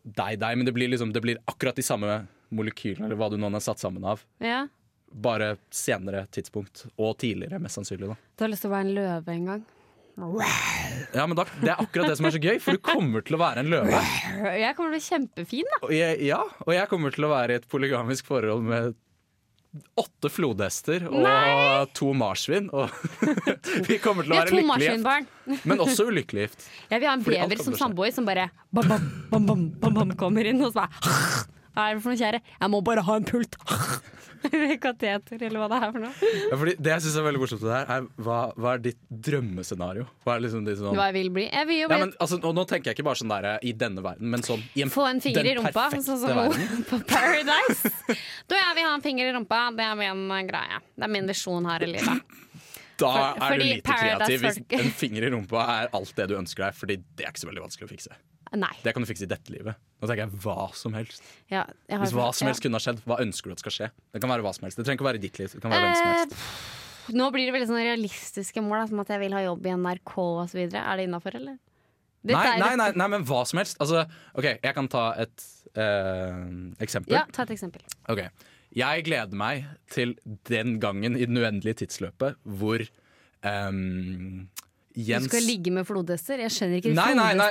deg, 0.03 0.39
deg, 0.39 0.57
men 0.59 0.67
det 0.67 0.73
blir, 0.75 0.91
liksom, 0.91 1.13
det 1.15 1.21
blir 1.23 1.39
akkurat 1.49 1.75
de 1.79 1.85
samme 1.85 2.21
molekylene, 2.53 3.07
eller 3.07 3.19
hva 3.19 3.29
du 3.31 3.37
nå 3.39 3.49
er 3.49 3.63
satt 3.63 3.81
sammen 3.81 4.03
av. 4.05 4.23
Ja. 4.43 4.65
Bare 5.13 5.55
senere 5.73 6.25
tidspunkt. 6.33 6.85
Og 6.97 7.15
tidligere, 7.21 7.61
mest 7.61 7.79
sannsynlig. 7.79 8.11
da 8.11 8.17
Du 8.37 8.45
har 8.45 8.51
lyst 8.53 8.65
til 8.65 8.71
å 8.71 8.75
være 8.75 8.87
en 8.89 8.95
løve 8.97 9.33
en 9.37 9.49
gang? 9.51 9.63
Ja, 10.13 11.23
men 11.25 11.33
da, 11.37 11.45
Det 11.57 11.71
er 11.71 11.79
akkurat 11.81 12.11
det 12.11 12.17
som 12.19 12.27
er 12.29 12.35
så 12.35 12.41
gøy, 12.41 12.59
for 12.61 12.77
du 12.77 12.81
kommer 12.85 13.23
til 13.25 13.37
å 13.37 13.41
være 13.41 13.63
en 13.63 13.71
løve. 13.71 14.01
Jeg 14.61 14.75
kommer 14.77 14.91
til 14.91 14.91
å 14.91 14.93
bli 14.93 15.05
kjempefin, 15.07 15.71
da. 15.71 15.79
Og 15.87 15.93
jeg, 15.95 16.19
ja, 16.27 16.41
og 16.67 16.73
jeg 16.75 16.89
kommer 16.91 17.15
til 17.15 17.25
å 17.25 17.31
være 17.33 17.55
i 17.55 17.61
et 17.61 17.65
polygamisk 17.71 18.29
forhold 18.29 18.61
med 18.67 18.93
åtte 19.97 20.29
flodhester 20.29 21.07
og 21.09 21.23
Nei! 21.25 21.85
to 21.97 22.11
marsvin. 22.17 22.69
Og 22.73 22.89
vi 23.89 23.97
kommer 24.03 24.27
til 24.27 24.35
å 24.35 24.39
være 24.39 24.51
to 24.51 24.59
lykkelig 24.59 24.89
gift, 24.89 25.05
marsvinbarn. 25.05 25.27
men 25.63 25.83
også 25.87 26.07
ulykkelig 26.11 26.45
gift. 26.47 26.67
Ja, 26.91 26.99
vi 26.99 27.09
har 27.09 27.17
en 27.17 27.25
bever 27.25 27.63
som 27.63 27.77
samboer 27.79 28.13
som 28.15 28.27
bare 28.29 28.49
bam, 28.69 28.87
bam, 28.87 29.09
bam, 29.33 29.67
bam, 29.81 29.99
bam, 29.99 30.15
kommer 30.19 30.49
inn 30.49 30.61
og 30.61 30.73
så 30.73 30.83
bare 30.83 31.49
Hva 31.73 31.87
er 31.89 31.95
det 31.97 32.03
for 32.03 32.13
noe, 32.13 32.19
kjære? 32.21 32.41
Jeg 32.61 32.69
må 32.73 32.81
bare 32.85 33.03
ha 33.07 33.15
en 33.19 33.25
pult. 33.25 33.57
Kateter, 34.83 35.39
eller 35.39 35.61
hva 35.61 35.67
det 35.71 35.77
er 35.79 35.91
for 35.93 36.03
noe. 36.03 36.29
Ja, 36.51 36.57
fordi 36.59 36.73
det 36.83 36.91
jeg 36.91 37.03
synes 37.05 37.15
er 37.19 37.25
veldig 37.27 37.41
morsomt 37.43 37.61
det 37.63 37.71
her, 37.73 37.91
er 37.95 38.07
hva, 38.25 38.39
hva 38.59 38.73
er 38.75 38.81
ditt 38.83 38.99
drømmescenario? 39.27 40.05
Hva 40.25 40.35
er 40.35 40.43
liksom 40.43 40.65
ditt 40.67 40.81
sånn 40.81 40.97
Hva 40.97 41.07
jeg 41.09 41.15
vil 41.17 41.29
bli. 41.37 41.45
Jeg 41.47 41.69
vil 41.69 41.79
jo 41.79 41.87
ja, 41.87 41.99
men, 42.03 42.13
altså, 42.23 42.39
og 42.43 42.57
Nå 42.57 42.65
tenker 42.69 42.91
jeg 42.91 42.99
ikke 42.99 43.07
bare 43.07 43.21
sånn 43.21 43.31
der 43.31 43.47
i 43.63 43.73
denne 43.85 44.03
verden, 44.05 44.29
men 44.33 44.43
sånn 44.45 44.63
i 44.75 44.83
en, 44.85 44.91
Få 44.93 45.07
en 45.09 45.23
finger 45.23 45.47
i 45.47 45.55
rumpa, 45.59 45.87
sånn 45.95 46.19
som 46.25 46.41
hun 46.43 46.83
på 46.89 46.99
Paradise. 47.09 47.93
Da 48.51 48.59
jeg 48.59 48.77
vil 48.79 48.89
ha 48.89 48.93
en 48.97 49.05
finger 49.05 49.31
i 49.31 49.35
rumpa, 49.37 49.63
det 49.77 49.87
er 49.87 49.97
min 50.03 50.25
eh, 50.27 50.43
greie. 50.51 50.83
Det 50.97 51.07
er 51.07 51.15
min 51.15 51.31
visjon 51.31 51.71
her 51.71 51.87
i 51.87 51.91
livet. 51.95 52.37
Da 52.99 53.09
For- 53.15 53.47
er 53.47 53.57
du 53.57 53.63
lite 53.63 53.87
Paradise 53.87 54.27
kreativ 54.27 54.43
hvis 54.43 54.83
en 54.83 54.93
finger 54.99 55.25
i 55.25 55.33
rumpa 55.33 55.63
er 55.79 55.89
alt 55.97 56.13
det 56.19 56.27
du 56.29 56.37
ønsker 56.37 56.67
deg, 56.67 56.77
Fordi 56.77 56.99
det 57.15 57.25
er 57.25 57.31
ikke 57.33 57.45
så 57.45 57.49
veldig 57.49 57.65
vanskelig 57.69 57.89
å 57.89 57.93
fikse. 57.95 58.19
Nei. 58.53 58.73
Det 58.83 58.93
kan 58.93 59.01
du 59.01 59.09
fikse 59.09 59.25
i 59.25 59.29
dette 59.31 59.49
livet. 59.49 59.79
Nå 59.97 60.05
tenker 60.05 60.27
jeg 60.27 60.41
hva 60.43 60.67
som 60.77 60.93
helst. 60.93 61.23
Ja, 61.49 61.63
Hvis 61.89 62.13
hva 62.13 62.27
som 62.37 62.49
helst 62.49 62.61
kunne 62.61 62.77
ha 62.77 62.83
skjedd, 62.83 62.99
hva 63.09 63.17
ønsker 63.23 63.49
du 63.49 63.55
at 63.55 63.63
skal 63.63 63.73
skje? 63.73 63.87
Det 64.13 64.21
kan 64.21 64.29
være 64.29 64.45
hva 64.45 64.51
som 64.53 64.67
helst. 64.67 64.77
Det 64.77 64.85
trenger 64.85 64.99
ikke 64.99 65.07
å 65.07 65.09
være 65.09 65.21
i 65.21 65.23
ditt 65.23 65.39
liv. 65.41 65.49
Det 65.55 65.61
kan 65.63 65.73
være 65.73 65.87
hvem 65.87 65.97
som 65.97 66.11
helst. 66.11 66.35
Eh, 66.37 67.15
Nå 67.17 67.25
blir 67.33 67.49
det 67.49 67.53
veldig 67.55 67.67
sånne 67.71 67.85
realistiske 67.89 68.61
mål, 68.63 68.77
da, 68.83 68.85
som 68.91 69.01
at 69.03 69.09
jeg 69.11 69.19
vil 69.25 69.33
ha 69.35 69.41
jobb 69.43 69.65
i 69.67 69.73
NRK 69.75 70.13
osv. 70.45 70.61
Er 70.69 71.01
det 71.01 71.07
innafor, 71.09 71.35
eller? 71.41 71.57
Nei, 72.23 72.45
nei, 72.61 72.69
nei, 72.79 72.89
nei, 72.95 73.07
men 73.11 73.25
hva 73.27 73.41
som 73.49 73.59
helst. 73.59 73.75
Altså, 73.83 74.05
OK, 74.37 74.45
jeg 74.53 74.75
kan 74.77 74.87
ta 74.87 75.07
et 75.19 75.43
eh, 75.75 76.37
eksempel. 76.85 77.17
Ja, 77.17 77.25
ta 77.35 77.43
et 77.43 77.51
eksempel. 77.57 77.83
Ok, 78.13 78.21
Jeg 78.73 79.03
gleder 79.09 79.37
meg 79.37 79.65
til 79.91 80.15
den 80.49 80.77
gangen 80.81 81.17
i 81.19 81.25
den 81.27 81.37
uendelige 81.41 81.81
tidsløpet 81.83 82.39
hvor 82.47 82.81
ehm, 83.43 84.47
Jens 84.93 85.25
Du 85.25 85.31
skal 85.31 85.45
ligge 85.47 85.71
med 85.73 85.87
flodhester? 85.89 86.37
Jeg 86.43 86.53
skjønner 86.53 86.77
ikke 86.77 86.91
de 86.91 86.97
Nei, 86.97 87.13
nei, 87.17 87.31
nei. 87.39 87.47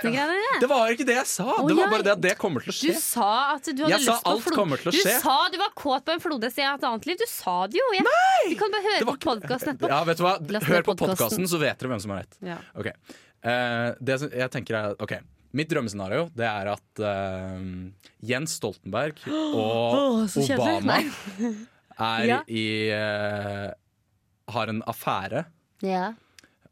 Det 0.62 0.68
var 0.70 0.92
ikke 0.94 1.06
det 1.08 1.16
jeg 1.16 1.28
sa! 1.30 1.46
Oh, 1.56 1.66
det 1.66 1.74
var 1.78 1.90
bare 1.90 2.06
det 2.06 2.12
at 2.14 2.22
det 2.22 2.34
kommer 2.38 2.62
til 2.62 2.70
å 2.70 2.76
Du 2.76 2.78
skje. 2.78 2.94
sa 3.02 3.30
at 3.56 3.66
du 3.66 3.82
hadde 3.82 3.90
Jeg 3.96 4.04
lyst 4.04 4.28
på 4.28 4.36
flod... 4.46 4.86
Du 4.94 5.00
sa 5.24 5.36
du 5.50 5.58
var 5.58 5.74
kåt 5.74 6.06
på 6.06 6.14
en 6.14 6.22
flodhest 6.22 6.62
i 6.62 6.66
et 6.68 6.86
annet 6.86 7.08
liv. 7.10 7.18
Du 7.18 7.26
sa 7.30 7.56
det 7.66 7.80
jo. 7.80 7.88
Jeg... 7.98 8.06
Du 8.52 8.56
kan 8.60 8.72
bare 8.74 8.86
høre 8.86 9.08
var 9.10 9.18
på 9.18 9.26
podkasten 9.32 9.74
etterpå. 9.74 9.90
Ja, 9.90 10.00
vet 10.06 10.22
du 10.22 10.24
hva? 10.28 10.36
Hør 10.68 10.86
på 10.86 10.96
podkasten, 11.02 11.50
så 11.50 11.60
vet 11.62 11.82
dere 11.82 11.92
hvem 11.96 12.02
som 12.04 12.14
har 12.14 12.22
rett. 12.22 12.38
Ja. 12.46 12.60
Okay. 12.78 12.94
Uh, 13.42 13.90
det 13.98 14.20
jeg 14.30 14.50
tenker 14.54 14.78
er 14.78 14.92
Ok, 15.02 15.16
Mitt 15.58 15.66
drømmescenario 15.66 16.28
Det 16.38 16.46
er 16.46 16.68
at 16.70 17.00
uh, 17.02 17.56
Jens 18.22 18.54
Stoltenberg 18.60 19.18
og 19.26 19.96
oh. 19.98 20.36
Obama 20.54 21.00
er 21.02 22.28
Ja. 22.30 22.38
i 22.46 22.62
uh, 22.94 23.72
Har 24.54 24.70
en 24.70 24.78
affære, 24.86 25.42
Ja. 25.82 26.12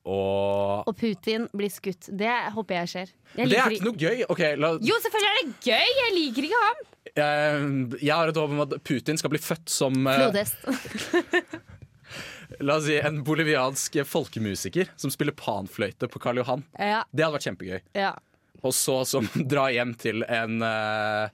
Og 0.09 0.87
Og 0.89 0.97
Putin 0.97 1.49
blir 1.53 1.69
skutt. 1.73 2.09
Det 2.17 2.31
håper 2.55 2.75
jeg 2.81 2.89
skjer. 2.93 3.11
Jeg 3.37 3.51
Det 3.51 3.59
er 3.61 3.75
ikke 3.77 3.85
noe 3.91 4.01
gøy. 4.01 4.23
Okay, 4.33 4.57
la, 4.57 4.71
Jo, 4.81 4.97
selvfølgelig 5.05 5.31
er 5.31 5.41
det 5.41 5.53
gøy! 5.67 5.91
Jeg 6.01 6.15
liker 6.17 6.49
ikke 6.49 6.63
ham. 6.65 6.81
Jeg, 7.11 7.99
Jeg 8.07 8.15
har 8.15 8.29
et 8.33 8.37
håp 8.41 8.51
om 8.57 8.61
at 8.65 8.75
Putin 8.85 9.19
skal 9.21 9.31
bli 9.35 9.39
født 9.43 9.69
som 9.73 10.07
eh, 10.07 10.23
Flodhest. 10.23 11.61
La 12.61 12.75
oss 12.81 12.85
si 12.89 12.97
en 12.99 13.21
boliviansk 13.25 14.01
folkemusiker 14.11 14.89
som 14.99 15.13
spiller 15.15 15.33
panfløyte 15.39 16.09
på 16.11 16.19
Karl 16.21 16.41
Johan. 16.43 16.65
Ja, 16.77 17.05
Det 17.13 17.23
hadde 17.25 17.37
vært 17.39 17.47
kjempegøy. 17.49 17.81
ja. 17.97 18.15
Og 18.61 18.75
så 18.77 18.99
som 19.09 19.25
drar 19.53 19.71
hjem 19.73 19.95
til 19.97 20.21
en 20.27 20.59
eh, 20.67 21.31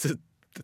t- 0.00 0.16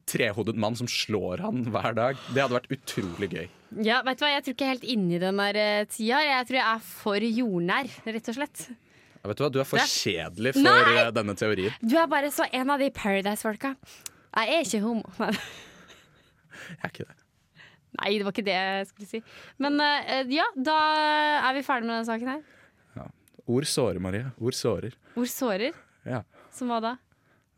trehodet 0.07 0.57
mann 0.61 0.77
som 0.79 0.89
slår 0.91 1.43
han 1.45 1.65
hver 1.73 1.95
dag. 1.97 2.21
Det 2.35 2.43
hadde 2.45 2.57
vært 2.59 2.71
utrolig 2.77 3.29
gøy. 3.33 3.49
ja, 3.87 4.01
vet 4.07 4.19
du 4.21 4.25
hva, 4.25 4.31
Jeg 4.35 4.45
tror 4.47 4.55
ikke 4.55 4.65
jeg 4.67 4.71
er 4.71 4.77
helt 4.79 4.91
inne 4.95 5.17
i 5.17 5.23
den 5.23 5.41
der 5.43 5.59
eh, 5.63 5.85
tida. 5.91 6.21
Jeg 6.27 6.47
tror 6.49 6.59
jeg 6.61 6.69
er 6.75 6.85
for 6.91 7.27
jordnær, 7.41 7.91
rett 8.07 8.31
og 8.33 8.39
slett. 8.39 8.67
Ja, 9.21 9.29
vet 9.31 9.37
Du 9.41 9.45
hva, 9.45 9.51
du 9.53 9.59
er 9.61 9.69
for 9.69 9.83
er... 9.83 9.91
kjedelig 9.91 10.55
for 10.57 10.65
Nei! 10.65 10.95
eh, 11.01 11.11
denne 11.17 11.35
teorien. 11.37 11.75
Du 11.83 11.97
er 12.01 12.07
bare 12.13 12.31
så 12.35 12.47
en 12.53 12.71
av 12.73 12.79
de 12.81 12.91
Paradise-folka. 12.95 13.75
Jeg 14.31 14.55
er 14.57 14.63
ikke 14.69 14.81
homo. 14.85 15.05
Nei. 15.21 15.33
Jeg 16.71 16.79
er 16.87 16.93
ikke 16.95 17.09
det. 17.09 17.17
Nei, 18.01 18.11
det 18.21 18.25
var 18.27 18.33
ikke 18.37 18.47
det 18.47 18.55
jeg 18.55 18.87
skulle 18.93 19.09
si. 19.11 19.21
Men 19.59 19.81
eh, 19.83 20.23
ja, 20.31 20.45
da 20.55 20.77
er 21.49 21.57
vi 21.59 21.65
ferdig 21.67 21.89
med 21.89 21.97
denne 21.99 22.07
saken 22.07 22.31
her. 22.37 22.43
Ja. 22.95 23.07
Ord 23.51 23.67
sårer, 23.67 23.99
Marie. 24.03 24.29
Ord 24.39 24.55
sårer. 24.55 24.95
Ord 25.19 25.31
sårer. 25.33 25.75
Ja. 26.07 26.21
Som 26.55 26.71
hva 26.71 26.79
da? 26.85 26.93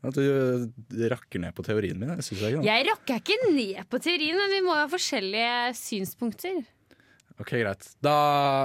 At 0.03 0.17
du 0.17 0.21
eh, 0.23 1.07
rakker 1.13 1.39
ned 1.39 1.55
på 1.55 1.63
teorien 1.63 1.97
min. 1.99 2.09
Jeg 2.17 2.23
synes 2.27 2.41
jeg. 2.43 2.63
Jeg 2.67 2.85
rakker 2.89 3.21
ikke 3.21 3.37
ned 3.55 3.83
på 3.89 3.99
teorien, 4.03 4.35
men 4.35 4.51
vi 4.51 4.61
må 4.65 4.75
ha 4.75 4.85
forskjellige 4.91 5.73
synspunkter. 5.79 6.63
Ok, 7.39 7.55
greit. 7.63 7.87
Da 8.03 8.15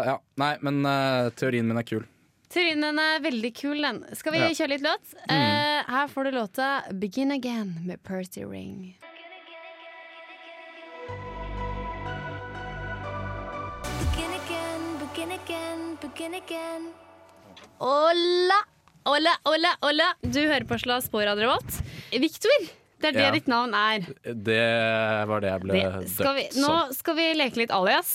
Ja. 0.04 0.16
Nei, 0.36 0.56
men 0.66 0.82
uh, 0.84 1.30
teorien 1.38 1.66
min 1.66 1.78
er 1.78 1.86
kul. 1.88 2.04
Teorien 2.52 2.80
din 2.82 2.98
er 2.98 3.20
veldig 3.20 3.52
kul, 3.54 3.80
den. 3.84 4.02
Skal 4.16 4.32
vi 4.34 4.38
Ja. 4.42 4.48
kjøre 4.56 4.68
litt 4.74 4.82
låt? 4.84 5.14
Eh, 5.28 5.84
her 5.88 6.08
får 6.08 6.24
du 6.24 6.30
låta 6.36 6.82
'Begin 6.92 7.30
Again' 7.32 7.86
med 7.86 8.02
Percy 8.02 8.42
Ring. 8.44 8.96
Begin 14.00 14.32
again, 14.42 14.82
begin 14.98 15.30
again, 15.32 15.98
begin 16.00 16.34
again. 16.34 16.82
Hola, 17.78 18.58
hola, 19.08 19.32
Ole, 19.48 19.70
Ole, 19.88 20.06
Du 20.22 20.40
hører 20.44 20.66
på 20.68 20.78
Slas 20.80 21.08
på 21.12 21.20
Radio 21.24 21.46
Revolt. 21.48 21.78
Victor, 22.12 22.66
det 23.00 23.10
er 23.10 23.16
det 23.16 23.22
Ja. 23.26 23.30
ditt 23.34 23.46
navn 23.50 23.74
er. 23.74 24.06
Det 24.34 25.28
var 25.28 25.40
det 25.44 25.50
jeg 25.52 25.60
ble 25.64 25.72
Det 25.78 26.08
skal 26.10 26.34
vi, 26.36 26.42
døpt 26.48 26.58
nå 26.62 26.66
som. 26.86 26.92
skal 26.98 27.14
vi 27.16 27.26
leke 27.34 27.56
litt 27.62 27.70
alias. 27.74 28.12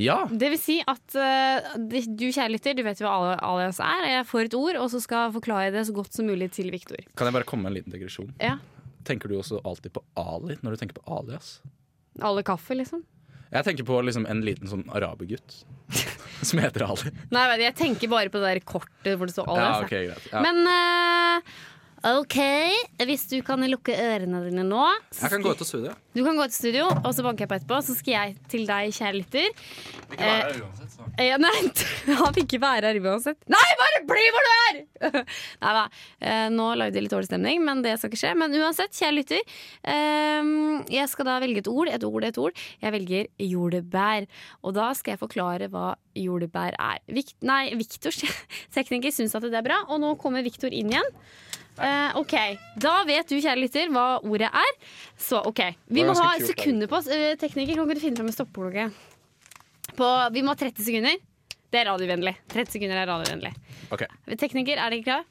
Ja. 0.00 0.24
Det 0.30 0.48
vil 0.54 0.58
si 0.58 0.78
at 0.88 1.14
eh, 1.18 1.74
du 2.06 2.28
kjære 2.30 2.52
lytter, 2.54 2.74
du 2.78 2.82
vet 2.86 3.00
jo 3.02 3.06
hva 3.10 3.34
alias 3.42 3.80
er. 3.84 4.06
Jeg 4.08 4.26
får 4.30 4.44
et 4.46 4.54
ord, 4.54 4.76
og 4.80 4.88
så 4.92 5.00
skal 5.02 5.26
jeg 5.26 5.34
forklare 5.42 5.72
det 5.74 5.82
så 5.88 5.92
godt 5.96 6.12
som 6.14 6.26
mulig 6.30 6.50
til 6.52 6.70
Victor. 6.72 6.96
Kan 7.16 7.26
jeg 7.28 7.34
bare 7.34 7.44
komme 7.48 7.62
med 7.66 7.72
en 7.74 7.78
liten 7.82 7.92
digresjon? 7.92 8.32
Ja. 8.40 8.58
Tenker 9.04 9.28
du 9.28 9.36
også 9.40 9.60
alltid 9.64 9.92
på 9.92 10.02
Ali 10.16 10.56
når 10.62 10.76
du 10.76 10.76
tenker 10.76 10.96
på 11.00 11.18
alias? 11.18 11.60
Alle 12.22 12.42
kaffe, 12.42 12.76
liksom. 12.76 13.02
Jeg 13.50 13.66
tenker 13.66 13.86
på 13.88 13.98
liksom 14.06 14.28
en 14.30 14.44
liten 14.46 14.70
sånn 14.70 14.84
arabergutt 14.94 15.64
som 16.48 16.62
heter 16.62 16.86
Ali. 16.86 17.10
Nei, 17.34 17.44
jeg 17.64 17.74
tenker 17.78 18.12
bare 18.12 18.30
på 18.32 18.42
det 18.42 18.54
der 18.54 18.62
kortet 18.62 19.16
hvor 19.18 19.30
det 19.30 19.34
står 19.34 19.50
Ali. 19.50 19.64
Ja, 19.64 19.80
okay, 19.84 20.06
greit. 20.10 20.28
Ja. 20.30 20.44
Men 20.46 20.62
eh, 20.70 21.56
OK, 22.00 22.36
hvis 23.04 23.26
du 23.28 23.34
kan 23.44 23.60
lukke 23.68 23.92
ørene 23.92 24.38
dine 24.46 24.62
nå 24.64 24.84
jeg 25.12 25.28
kan 25.34 25.42
gå 25.44 25.50
ut 25.52 25.60
av 25.60 25.68
studio. 25.68 25.90
Du 26.16 26.22
kan 26.24 26.38
gå 26.38 26.46
til 26.48 26.56
studio, 26.56 26.86
og 27.04 27.10
så 27.14 27.22
banker 27.22 27.44
jeg 27.44 27.50
på 27.50 27.56
etterpå. 27.58 27.76
Så 27.84 27.94
skal 27.98 28.14
jeg 28.14 28.36
til 28.50 28.62
deg, 28.66 28.88
kjære 28.96 29.18
lytter. 29.18 29.50
Eh, 30.16 30.54
Ja, 31.20 31.36
nei, 31.42 31.52
han 32.22 32.32
vil 32.34 32.46
ikke 32.46 32.60
være 32.62 32.88
her 32.94 32.98
uansett. 33.04 33.36
Nei, 33.52 33.66
bare 33.82 34.00
bli 34.08 34.24
hvor 34.32 34.46
du 34.46 34.50
er! 34.54 34.80
nei 35.62 35.74
da. 35.76 35.84
Eh, 36.24 36.46
nå 36.54 36.70
lagde 36.80 36.96
jeg 36.98 37.04
litt 37.04 37.12
dårlig 37.14 37.28
stemning, 37.28 37.60
men 37.68 37.84
det 37.84 37.92
skal 38.00 38.10
ikke 38.10 38.22
skje. 38.22 38.32
Men 38.40 38.56
uansett, 38.58 38.96
kjære 38.96 39.16
lytter. 39.18 39.44
eh, 39.92 40.50
jeg 40.96 41.12
skal 41.12 41.28
da 41.28 41.36
velge 41.44 41.62
et 41.66 41.70
ord, 41.70 41.92
et 41.92 42.08
ord, 42.08 42.26
et 42.30 42.40
ord. 42.46 42.64
Jeg 42.80 42.96
velger 42.96 43.28
jordbær. 43.44 44.26
Og 44.64 44.74
da 44.80 44.88
skal 44.96 45.14
jeg 45.18 45.22
forklare 45.26 45.68
hva 45.70 45.92
jordbær 46.16 46.80
er. 46.80 47.04
Vikt, 47.12 47.36
nei, 47.44 47.66
Viktors 47.76 48.24
tekniker, 48.76 49.12
syns 49.14 49.36
at 49.36 49.44
det 49.46 49.52
er 49.60 49.68
bra, 49.68 49.82
og 49.92 50.00
nå 50.02 50.16
kommer 50.24 50.42
Viktor 50.48 50.72
inn 50.72 50.96
igjen. 50.96 51.12
Eh, 51.80 52.16
ok, 52.20 52.34
Da 52.76 52.98
vet 53.08 53.28
du, 53.30 53.38
kjære 53.40 53.56
lytter, 53.62 53.88
hva 53.94 54.20
ordet 54.20 54.50
er. 54.52 54.72
Så 55.16 55.40
ok, 55.48 55.62
Vi 55.88 56.04
må 56.04 56.12
ha 56.18 56.34
sekunder 56.42 56.90
på 56.90 56.98
oss. 56.98 57.08
Eh, 57.08 57.34
tekniker, 57.40 57.74
kan 57.78 57.88
du 57.88 58.00
finne 58.02 58.20
fram 58.20 58.28
en 58.28 58.36
stoppeklokke? 58.36 58.90
Vi 60.34 60.42
må 60.44 60.52
ha 60.52 60.58
30 60.60 60.84
sekunder. 60.84 61.16
Det 61.70 61.78
er 61.80 61.86
radiovennlig. 61.86 62.34
30 62.50 62.72
sekunder 62.74 62.96
er 63.00 63.06
radiovennlig. 63.08 63.52
Ok, 63.94 64.02
Tekniker, 64.38 64.76
er 64.78 64.90
dere 64.90 65.02
klar? 65.06 65.24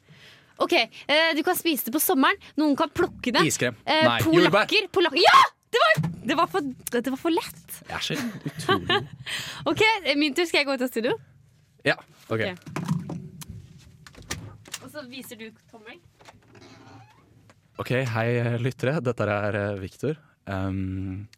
Ok, 0.60 0.72
eh, 0.74 1.32
Du 1.36 1.42
kan 1.42 1.56
spise 1.56 1.84
det 1.88 1.92
på 1.94 2.00
sommeren. 2.02 2.36
Noen 2.56 2.76
kan 2.76 2.88
plukke 2.92 3.32
det. 3.32 3.46
Iskrem. 3.46 3.76
Eh, 3.86 4.04
Nei, 4.04 4.18
jordbær. 4.20 4.66
polakker, 4.66 4.88
polak 4.92 5.16
Ja! 5.16 5.38
Det 5.70 5.78
var, 5.78 6.10
det, 6.26 6.36
var 6.36 6.46
for, 6.50 6.60
det 6.90 7.06
var 7.06 7.16
for 7.16 7.30
lett. 7.30 7.82
Jeg 7.86 7.94
er 7.94 8.00
så 8.02 8.14
utrolig 8.50 9.06
Ok, 9.70 9.82
eh, 10.04 10.16
Min 10.18 10.34
tur. 10.34 10.44
Skal 10.50 10.64
jeg 10.64 10.66
gå 10.66 10.74
ut 10.74 10.82
av 10.82 10.90
studio? 10.90 11.12
Ja, 11.86 11.94
ok. 12.28 12.40
Ok. 12.40 12.58
Og 14.82 14.90
så 14.90 15.04
viser 15.08 15.38
du 15.38 15.46
tommel. 15.70 16.00
Ok, 17.80 17.94
hei 18.12 18.58
lyttere. 18.60 18.98
Dette 19.00 19.24
er 19.24 19.56
Viktor. 19.80 20.12
Victor. 20.12 20.18
Um, 20.50 21.28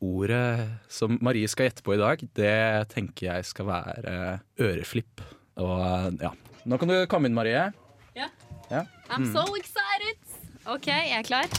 ordet 0.00 0.70
som 0.88 1.18
Marie 1.20 1.48
skal 1.50 1.68
gjette 1.68 1.84
på 1.84 1.92
i 1.92 1.98
dag, 2.00 2.22
det 2.38 2.88
tenker 2.94 3.26
jeg 3.26 3.48
skal 3.50 3.68
være 3.68 4.14
øreflipp. 4.64 5.20
Og 5.60 5.74
eh, 5.84 6.06
ja. 6.22 6.30
Nå 6.64 6.78
kan 6.80 6.88
du 6.88 6.96
komme 7.10 7.28
inn, 7.28 7.36
Marie. 7.36 7.66
Ja. 8.16 8.30
Ja. 8.70 8.86
I'm 9.12 9.28
so 9.28 9.44
excited! 9.58 10.16
OK, 10.64 10.88
jeg 10.88 11.18
er 11.18 11.26
klar. 11.26 11.52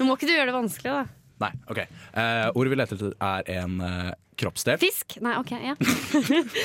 Nå 0.00 0.08
må 0.08 0.16
ikke 0.18 0.32
du 0.32 0.34
gjøre 0.34 0.50
det 0.50 0.56
vanskelig, 0.56 0.96
da? 0.96 1.06
Nei, 1.44 1.52
ok. 1.70 1.80
Uh, 2.10 2.48
ordet 2.56 2.72
vi 2.72 2.80
leter 2.80 2.98
etter, 2.98 3.14
er 3.22 3.50
en 3.60 3.78
eh, 3.86 4.12
kroppsdel. 4.36 4.78
Fisk? 4.78 5.16
Nei, 5.24 5.34
OK. 5.40 5.50
Ja. 5.56 5.74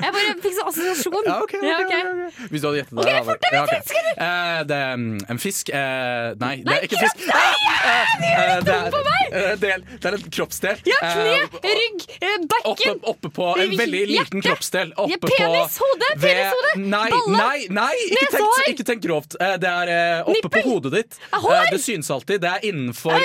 jeg 0.00 0.12
bare 0.14 0.34
fikk 0.40 0.54
sånn 0.56 0.70
assosiasjon. 0.70 1.26
Ja, 1.28 1.36
ok, 1.42 1.54
okay, 1.54 1.68
Ja, 1.68 1.76
ok. 1.80 1.90
ok, 1.90 1.94
ok. 2.00 2.48
Hvis 2.52 2.62
du 2.62 2.66
hadde 2.68 2.80
gjettet 2.80 2.94
det. 2.94 3.04
Okay, 3.04 3.22
fort 3.28 3.46
ja, 3.52 3.62
ok. 3.62 3.74
30! 3.90 4.10
Eh, 4.26 4.60
det 4.70 4.78
er 4.80 4.96
mm, 5.00 5.18
en 5.34 5.40
fisk 5.42 5.72
eh, 5.74 6.30
Nei, 6.40 6.52
det 6.66 6.76
er 6.76 6.86
ikke 6.88 7.00
fisk. 7.04 7.24
Nei, 7.28 7.44
gjør 7.50 8.40
Eh, 8.40 8.56
det 8.60 8.74
dumt 8.74 8.94
på 8.94 9.00
meg! 9.06 9.36
er, 9.40 9.54
del, 9.62 9.84
det 10.02 10.08
er 10.10 10.16
en 10.18 10.24
kroppsdel. 10.36 10.80
Ja, 10.88 10.98
kne, 11.00 11.36
rygg, 11.80 12.04
bakken. 12.50 12.98
Oppe, 13.00 13.12
oppe 13.14 13.30
på 13.36 13.46
en 13.62 13.74
veldig 13.78 14.02
liten 14.10 14.44
kroppsdel. 14.44 14.92
Oppe 15.00 15.30
penis, 15.30 15.78
på 15.78 15.86
hode, 15.86 16.10
ved- 16.16 16.26
penishode, 16.26 16.74
balle, 17.14 17.38
nei, 17.38 17.58
nei 17.72 17.94
ikke, 18.10 18.28
tenk, 18.36 18.60
ikke 18.74 18.86
tenk 18.92 19.04
grovt. 19.06 19.36
Det 19.38 19.70
er 19.70 20.24
oppe 20.28 20.52
på 20.56 20.64
hodet 20.66 20.92
ditt. 20.98 21.18
Ah, 21.36 21.46
Det 21.70 21.80
synes 21.82 22.10
alltid. 22.12 22.40
Det 22.44 22.50
er 22.56 22.68
innenfor 22.72 23.16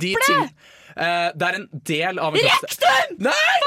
de 0.00 0.14
ting 0.26 0.50
Det 1.00 1.46
er 1.48 1.56
en 1.60 1.68
del 1.88 2.18
av 2.20 2.36
en. 2.36 2.44
Rektum! 2.44 3.16
Nei! 3.24 3.60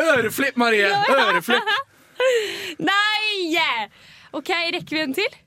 Øreflipp, 0.00 0.56
Marie! 0.60 0.90
Øreflipp. 1.10 1.70
Nei! 2.86 3.62
OK, 4.36 4.50
rekker 4.74 4.96
vi 4.96 5.02
en 5.02 5.14
til? 5.16 5.38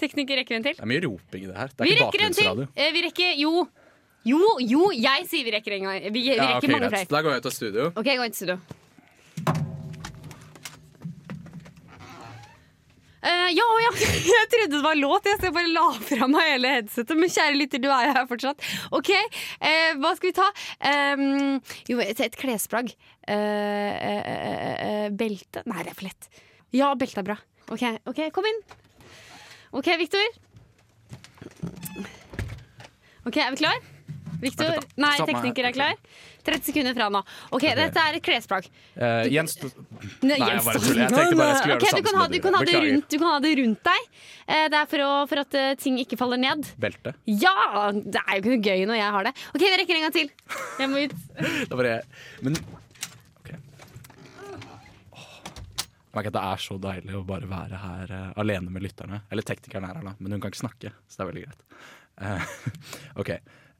Tekniker, 0.00 0.40
rekker 0.40 0.54
vi 0.56 0.58
en 0.60 0.66
til? 0.70 0.76
Det 0.78 0.84
er 0.84 0.90
mye 0.90 1.02
roping 1.04 1.44
i 1.44 1.48
det 1.50 1.56
her. 1.56 1.70
Det 1.72 1.84
er 1.84 1.88
Vi 1.88 1.94
ikke 1.96 2.08
bakgrunnsradio. 2.08 2.66
Eh, 2.76 2.90
Vi 2.96 3.04
rekker 3.08 3.38
Jo. 3.40 3.68
Jo, 4.28 4.40
jo, 4.60 4.90
jeg 4.92 5.24
sier 5.30 5.46
vi 5.46 5.52
rekker 5.54 5.72
en 5.78 5.86
gang. 5.88 6.02
Vi, 6.04 6.10
vi 6.20 6.24
Ja, 6.34 6.44
rekker 6.58 6.68
ok, 6.68 6.72
mange 6.74 6.90
flere. 6.92 7.08
Da 7.08 7.22
går 7.24 7.32
jeg 7.32 7.40
ut 7.40 7.46
av 7.48 7.54
studio. 7.56 7.86
OK, 7.96 8.04
gå 8.04 8.20
ut 8.20 8.26
av 8.26 8.36
studio. 8.36 8.56
Eh, 13.20 13.50
ja, 13.52 13.66
ja, 13.84 13.90
jeg 14.34 14.48
trodde 14.52 14.76
det 14.78 14.82
var 14.84 14.96
låt, 14.96 15.28
så 15.28 15.48
jeg 15.50 15.54
bare 15.56 15.72
la 15.74 15.86
fra 15.98 16.28
meg 16.30 16.54
hele 16.54 16.74
headsetet. 16.76 17.16
Men 17.18 17.32
kjære 17.32 17.58
lytter, 17.58 17.82
du 17.82 17.88
er 17.92 18.08
jo 18.08 18.14
her 18.16 18.28
fortsatt. 18.30 18.68
OK, 18.96 19.10
uh, 19.12 19.90
hva 20.00 20.14
skal 20.16 20.30
vi 20.30 20.36
ta? 20.38 20.48
Um, 20.80 21.58
jo, 21.90 22.00
et, 22.04 22.22
et 22.24 22.38
klesplagg. 22.40 22.94
Uh, 23.30 25.08
belte 25.20 25.62
Nei, 25.68 25.84
det 25.84 25.92
er 25.92 25.98
for 25.98 26.08
lett. 26.08 26.30
Ja, 26.74 26.94
belte 26.98 27.20
er 27.20 27.28
bra. 27.28 27.38
OK, 27.70 27.84
ok, 28.08 28.24
kom 28.34 28.48
inn. 28.48 28.62
OK, 29.76 29.92
Viktor. 30.00 30.24
OK, 33.28 33.36
er 33.36 33.52
vi 33.52 33.60
klar? 33.60 33.76
Da. 34.40 34.80
Nei, 34.96 35.16
tekniker 35.28 35.68
er 35.68 35.74
klar. 35.76 35.98
30 36.46 36.70
sekunder 36.70 36.96
fra 36.96 37.08
nå. 37.12 37.22
OK, 37.56 37.66
dette 37.78 38.04
er 38.06 38.18
et 38.18 38.24
klesplagg. 38.24 38.68
Uh, 38.96 39.24
Jens 39.30 39.56
Nei, 39.60 40.36
jeg 40.38 40.64
bare 40.64 40.80
tuller. 40.80 41.02
Jeg 41.04 41.14
tenkte 41.14 41.38
bare 41.38 41.50
jeg 41.50 41.60
skulle 41.60 41.74
gjøre 41.74 41.80
okay, 41.80 41.94
det 41.94 42.02
du 42.02 42.10
samme 42.10 42.22
ha, 42.22 42.28
du 42.32 42.40
kan 42.44 42.56
ha 42.58 42.62
det 42.66 42.76
rundt, 42.84 43.06
du 43.10 43.16
kan 43.20 43.28
ha 43.30 43.38
det 43.44 43.52
rundt 43.60 43.82
deg. 43.90 44.08
Eh, 44.50 44.66
Det 44.72 44.78
er 44.80 44.88
for, 44.90 45.04
å, 45.06 45.12
for 45.30 45.42
at 45.44 45.56
eh, 45.58 45.70
ting 45.80 45.98
ikke 46.02 46.18
faller 46.20 46.40
ned. 46.40 46.66
Belte. 46.80 47.14
Ja! 47.30 47.54
Det 47.92 48.20
er 48.24 48.36
jo 48.36 48.42
ikke 48.42 48.52
noe 48.54 48.64
gøy 48.70 48.84
når 48.90 48.98
jeg 49.00 49.14
har 49.16 49.28
det. 49.28 49.32
OK, 49.54 49.62
vi 49.62 49.72
rekker 49.82 49.98
en 49.98 50.06
gang 50.06 50.14
til. 50.16 50.30
Jeg 50.80 50.90
må 50.92 51.04
ut. 51.06 51.16
Da 51.70 51.78
bare 51.78 51.94
Men 52.44 52.58
OK. 53.40 53.52
Åh. 55.14 55.30
Merker 56.16 56.32
at 56.32 56.36
det 56.38 56.44
er 56.50 56.64
så 56.66 56.78
deilig 56.82 57.16
å 57.20 57.24
bare 57.26 57.48
være 57.50 57.80
her 57.84 58.14
uh, 58.16 58.26
alene 58.42 58.72
med 58.74 58.84
lytterne. 58.88 59.22
Eller 59.30 59.46
teknikeren 59.46 59.86
er 59.86 60.00
her, 60.00 60.10
da, 60.10 60.16
men 60.18 60.34
hun 60.36 60.42
kan 60.42 60.52
ikke 60.52 60.64
snakke, 60.64 60.94
så 61.06 61.20
det 61.20 61.26
er 61.26 61.32
veldig 61.32 61.46
greit. 61.46 61.66
Uh, 62.20 62.42
OK. 63.22 63.34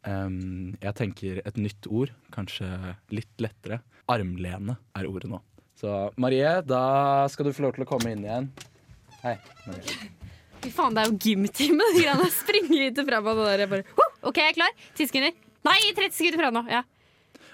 Um, 0.09 0.77
jeg 0.81 0.97
tenker 0.97 1.41
et 1.45 1.59
nytt 1.61 1.89
ord, 1.91 2.13
kanskje 2.33 2.69
litt 3.13 3.43
lettere. 3.43 3.83
Armlene 4.11 4.79
er 4.97 5.09
ordet 5.11 5.31
nå. 5.33 5.43
Så 5.81 6.11
Marie, 6.21 6.59
da 6.67 7.27
skal 7.33 7.49
du 7.49 7.55
få 7.57 7.65
lov 7.67 7.77
til 7.77 7.85
å 7.85 7.89
komme 7.89 8.13
inn 8.13 8.25
igjen. 8.25 8.49
Hei, 9.23 9.37
Marie. 9.67 9.99
Fy 10.61 10.71
faen, 10.77 10.97
det 10.97 11.03
er 11.03 11.09
jo 11.09 11.19
gymtime. 11.25 11.85
De 11.95 12.03
greiene 12.03 12.25
der 12.27 12.33
springer 12.35 12.83
hit 12.85 12.99
og 13.01 13.07
fram. 13.09 13.29
Og 13.33 13.39
det 13.41 13.53
der, 13.63 13.71
bare, 13.71 13.85
oh, 13.97 14.11
OK, 14.29 14.41
jeg 14.43 14.53
er 14.53 14.57
klar. 14.59 14.75
10 14.99 15.09
sekunder. 15.09 15.37
Nei, 15.69 15.79
30 15.97 16.17
sekunder 16.17 16.43
fra 16.43 16.51
nå. 16.53 16.65
Ja. 16.69 16.83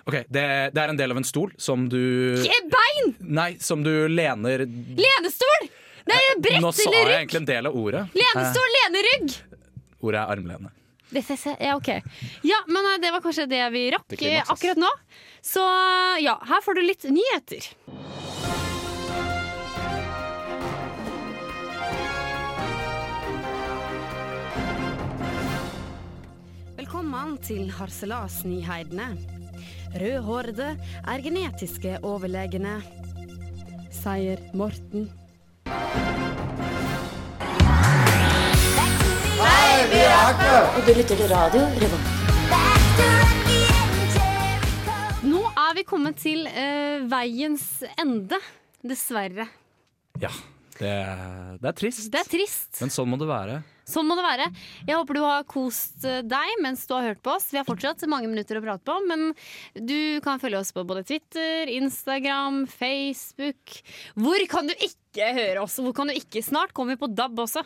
Ok, 0.07 0.21
det, 0.31 0.43
det 0.75 0.83
er 0.83 0.93
en 0.93 0.99
del 0.99 1.15
av 1.15 1.19
en 1.19 1.27
stol 1.27 1.51
som 1.59 1.89
du 1.91 1.99
Ikke 2.39 2.61
Bein! 2.71 3.15
Nei, 3.27 3.49
som 3.63 3.83
du 3.83 3.91
lener 4.07 4.63
Lenestol! 4.67 5.67
Er 6.07 6.39
brett 6.39 6.63
Nå 6.63 6.71
sa 6.71 6.87
jeg 6.87 7.09
egentlig 7.11 7.41
en 7.41 7.49
del 7.49 7.67
av 7.67 7.75
ordet. 7.75 8.05
Lenestol, 8.15 8.75
lenerygg. 8.77 9.33
Eh, 9.35 9.65
ordet 10.07 10.21
er 10.21 10.35
armlene. 10.37 10.71
Ja, 11.11 11.77
OK. 11.77 11.89
Ja, 12.43 12.59
men 12.67 12.85
eh, 12.85 13.01
det 13.03 13.13
var 13.13 13.21
kanskje 13.21 13.47
det 13.47 13.63
vi 13.71 13.91
rakk 13.95 14.09
Det 14.19 14.33
eh, 14.37 14.45
akkurat 14.49 14.77
nå. 14.77 14.91
Så 15.43 15.63
ja, 16.21 16.35
her 16.49 16.63
får 16.65 16.75
du 16.75 16.83
litt 16.83 17.05
nyheter. 17.07 17.71
Velkommen 26.77 27.37
til 27.47 27.71
Harselasnyheidene. 27.71 29.13
Rødhårede 29.97 30.75
er 31.07 31.23
genetiske 31.25 32.01
overlegne, 32.05 32.81
sier 33.95 34.43
Morten. 34.59 35.07
Og 40.37 40.83
du 40.85 40.93
lytter 40.93 41.17
til 41.17 41.29
radio 41.31 41.63
Revolt. 41.81 42.11
Nå 45.27 45.41
er 45.49 45.79
vi 45.79 45.85
kommet 45.89 46.19
til 46.21 46.45
uh, 46.47 47.07
veiens 47.11 47.65
ende, 47.97 48.39
dessverre. 48.87 49.49
Ja, 50.21 50.31
det, 50.77 50.93
det 51.63 51.71
er 51.71 51.79
trist. 51.79 52.11
Det 52.13 52.21
er 52.21 52.29
trist. 52.29 52.77
Men 52.83 52.93
sånn 52.93 53.09
må 53.11 53.19
det 53.21 53.29
være. 53.31 53.61
Sånn 53.87 54.09
må 54.09 54.17
det 54.19 54.25
være. 54.27 54.49
Jeg 54.89 54.99
håper 54.99 55.17
du 55.17 55.23
har 55.23 55.45
kost 55.47 56.05
eh, 56.09 56.25
deg 56.27 56.57
mens 56.65 56.83
du 56.89 56.95
har 56.97 57.07
hørt 57.07 57.21
på 57.23 57.37
oss. 57.37 57.47
Vi 57.55 57.61
har 57.61 57.67
fortsatt 57.69 58.03
mange 58.11 58.27
minutter 58.31 58.59
å 58.59 58.65
prate 58.65 58.83
på, 58.89 58.97
men 59.07 59.29
du 59.79 60.19
kan 60.25 60.43
følge 60.43 60.59
oss 60.59 60.75
på 60.75 60.83
både 60.89 61.05
Twitter, 61.07 61.71
Instagram, 61.71 62.65
Facebook. 62.67 63.79
Hvor 64.19 64.43
kan 64.51 64.67
du 64.67 64.75
ikke 64.75 65.31
høre 65.39 65.63
oss? 65.63 65.79
Hvor 65.79 65.95
kan 65.97 66.11
du 66.11 66.17
ikke? 66.19 66.43
Snart 66.43 66.75
kommer 66.75 66.97
vi 66.97 67.05
på 67.05 67.13
DAB 67.15 67.47
også. 67.47 67.63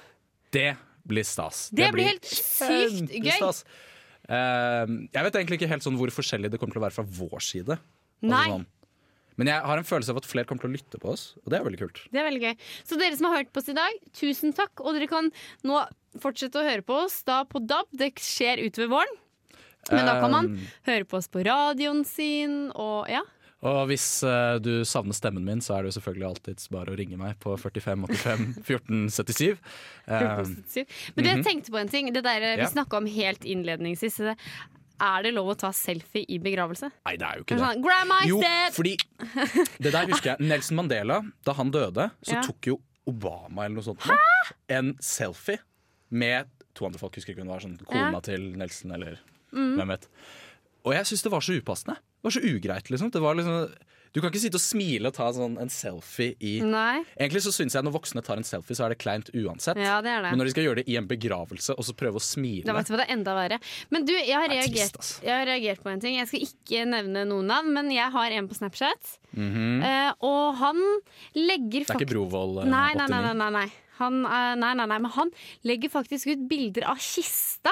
Det 0.53 0.75
blir 1.07 1.27
stas. 1.27 1.69
Det 1.75 1.91
blir 1.95 2.11
helt 2.13 2.27
sykt 2.27 3.15
gøy. 3.15 3.39
Eh, 4.31 4.91
jeg 5.11 5.27
vet 5.27 5.39
egentlig 5.41 5.59
ikke 5.61 5.71
helt 5.73 5.87
sånn 5.87 5.97
hvor 5.99 6.13
forskjellig 6.15 6.53
det 6.53 6.61
kommer 6.61 6.77
til 6.77 6.83
å 6.83 6.87
være 6.87 6.97
fra 6.99 7.07
vår 7.07 7.43
side. 7.43 7.79
Altså 8.21 8.35
Nei. 8.35 8.45
sånn. 8.53 8.67
Men 9.41 9.49
jeg 9.49 9.65
har 9.65 9.81
en 9.81 9.87
følelse 9.89 10.13
av 10.13 10.19
at 10.21 10.27
flere 10.29 10.45
kommer 10.45 10.67
til 10.67 10.71
å 10.71 10.75
lytte 10.77 10.99
på 11.01 11.15
oss, 11.15 11.23
og 11.41 11.49
det 11.53 11.57
er 11.59 11.65
veldig 11.65 11.81
kult. 11.81 12.03
Det 12.13 12.21
er 12.21 12.27
veldig 12.27 12.43
gøy. 12.45 12.55
Så 12.85 12.99
dere 13.01 13.17
som 13.17 13.31
har 13.31 13.39
hørt 13.39 13.53
på 13.55 13.63
oss 13.63 13.71
i 13.73 13.77
dag, 13.79 13.97
tusen 14.13 14.53
takk. 14.53 14.83
Og 14.85 14.99
dere 14.99 15.09
kan 15.09 15.31
nå 15.65 15.81
fortsette 16.21 16.61
å 16.61 16.67
høre 16.67 16.85
på 16.85 16.99
oss 17.07 17.23
da 17.25 17.41
på 17.49 17.63
DAB. 17.65 17.89
Det 17.97 18.11
skjer 18.21 18.61
utover 18.67 18.91
våren. 18.99 19.19
Men 19.89 20.05
da 20.05 20.19
kan 20.21 20.31
man 20.35 20.51
Eh, 20.53 20.67
høre 20.91 21.07
på 21.09 21.17
oss 21.17 21.31
på 21.33 21.41
radioen 21.47 22.05
sin 22.05 22.71
og 22.77 23.09
ja. 23.09 23.23
Og 23.63 23.91
hvis 23.91 24.05
uh, 24.25 24.57
du 24.63 24.85
savner 24.89 25.13
stemmen 25.13 25.45
min, 25.45 25.61
så 25.61 25.75
er 25.77 25.83
det 25.85 25.91
jo 25.91 25.99
selvfølgelig 25.99 26.27
alltids 26.31 26.69
bare 26.73 26.95
å 26.95 26.97
ringe 26.97 27.19
meg 27.21 27.37
på 27.43 27.53
45 27.61 28.07
85 28.09 28.45
14 28.65 29.11
77. 29.13 29.51
Eh, 30.09 30.15
1477. 30.17 30.95
Men 31.17 31.25
du, 31.25 31.29
jeg 31.29 31.37
mhm. 31.41 31.45
tenkte 31.45 31.75
på 31.75 31.81
en 31.83 31.91
ting. 31.93 32.09
Det 32.15 32.23
der 32.25 32.41
vi 32.41 32.53
Ja. 32.63 32.69
snakka 32.73 32.97
om 33.03 33.07
helt 33.07 33.45
innledningsvis. 33.45 34.17
Er 35.01 35.23
det 35.25 35.33
lov 35.37 35.53
å 35.53 35.59
ta 35.61 35.71
selfie 35.77 36.25
i 36.29 36.39
begravelse? 36.41 36.91
Nei, 37.05 37.17
det 37.21 37.29
er 37.29 37.37
jo 37.37 37.45
ikke 37.45 37.57
det. 37.57 37.65
Sånn, 37.67 37.85
Grandma 37.85 38.19
is 38.25 38.33
Jo, 38.33 38.41
dead! 38.41 38.73
fordi 38.77 38.97
Det 39.85 39.93
der 39.93 40.09
husker 40.09 40.33
jeg. 40.35 40.49
Nelson 40.49 40.77
Mandela, 40.81 41.21
da 41.45 41.53
han 41.61 41.71
døde, 41.73 42.11
så 42.25 42.39
Ja. 42.39 42.43
tok 42.49 42.73
jo 42.73 42.81
Obama 43.09 43.65
eller 43.65 43.77
noe 43.81 43.85
sånt 43.85 44.01
Hæ? 44.05 44.17
en 44.77 44.95
selfie 45.01 45.59
med 46.11 46.49
to 46.77 46.85
andre 46.87 47.01
folk. 47.01 47.15
Husker 47.17 47.33
ikke 47.35 47.45
det 47.45 47.53
var 47.53 47.61
sånn 47.65 47.79
kona 47.85 48.13
Ja. 48.13 48.21
til 48.21 48.53
Nelson 48.57 48.93
eller 48.97 49.21
Mm. 49.53 49.77
hvem 49.77 49.89
vet. 49.89 50.07
Og 50.85 50.93
jeg 50.95 51.05
syns 51.05 51.23
det 51.23 51.33
var 51.33 51.41
så 51.45 51.57
upassende. 51.61 51.97
Det 52.21 52.29
var 52.29 52.37
så 52.37 52.45
ugreit, 52.45 52.91
liksom. 52.93 53.11
Det 53.11 53.23
var 53.25 53.39
liksom 53.39 53.71
du 54.11 54.19
kan 54.19 54.33
ikke 54.33 54.41
sitte 54.43 54.59
og 54.59 54.63
smile 54.63 55.11
og 55.11 55.15
ta 55.15 55.29
sånn 55.31 55.53
en 55.63 55.69
selfie 55.71 56.35
i 56.43 56.57
Nei. 56.67 57.05
Egentlig 57.15 57.45
så 57.45 57.53
syns 57.55 57.77
jeg 57.77 57.87
når 57.87 57.95
voksne 57.95 58.23
tar 58.27 58.41
en 58.41 58.47
selfie, 58.47 58.75
så 58.75 58.89
er 58.89 58.95
det 58.95 58.99
kleint 58.99 59.31
uansett. 59.31 59.79
Ja, 59.79 60.01
det 60.03 60.11
er 60.11 60.25
det. 60.25 60.33
Men 60.33 60.43
når 60.43 60.49
de 60.49 60.55
skal 60.57 60.67
gjøre 60.67 60.81
det 60.81 60.91
i 60.91 60.97
en 60.99 61.07
begravelse 61.11 61.77
og 61.79 61.87
så 61.87 61.95
prøve 61.95 62.19
å 62.19 62.25
smile 62.25 62.67
Da 62.67 62.75
vet 62.75 62.91
du 62.91 62.95
hva 62.95 62.99
det 63.03 63.07
er 63.07 63.15
enda 63.15 63.37
verre. 63.39 63.61
Men 63.95 64.09
du, 64.09 64.13
jeg 64.17 64.35
har, 64.35 64.51
er 64.51 64.67
trist, 64.67 64.99
reagert, 64.99 65.13
jeg 65.29 65.35
har 65.37 65.47
reagert 65.47 65.85
på 65.85 65.93
en 65.93 66.03
ting. 66.03 66.17
Jeg 66.19 66.31
skal 66.33 66.47
ikke 66.49 66.89
nevne 66.91 67.23
noen 67.31 67.53
navn, 67.53 67.71
men 67.77 67.93
jeg 67.95 68.11
har 68.17 68.35
en 68.41 68.51
på 68.51 68.59
Snapchat. 68.59 69.15
Mm 69.31 69.53
-hmm. 69.55 69.79
uh, 69.87 70.13
og 70.27 70.59
han 70.59 70.83
legger 71.35 71.87
Det 71.87 71.95
er 71.95 72.01
ikke 72.01 72.15
Brovold 72.15 72.59
Uh, 72.59 72.65
Nei, 72.67 72.95
nei, 72.99 73.07
nei, 73.07 73.33
nei, 73.33 73.51
nei. 73.51 73.69
Han, 74.01 74.25
uh, 74.27 74.55
nei, 74.59 74.75
nei, 74.75 74.87
nei. 74.87 74.99
Men 74.99 75.11
han 75.11 75.31
legger 75.63 75.89
faktisk 75.89 76.27
ut 76.27 76.49
bilder 76.49 76.91
av 76.91 76.99
kista 76.99 77.71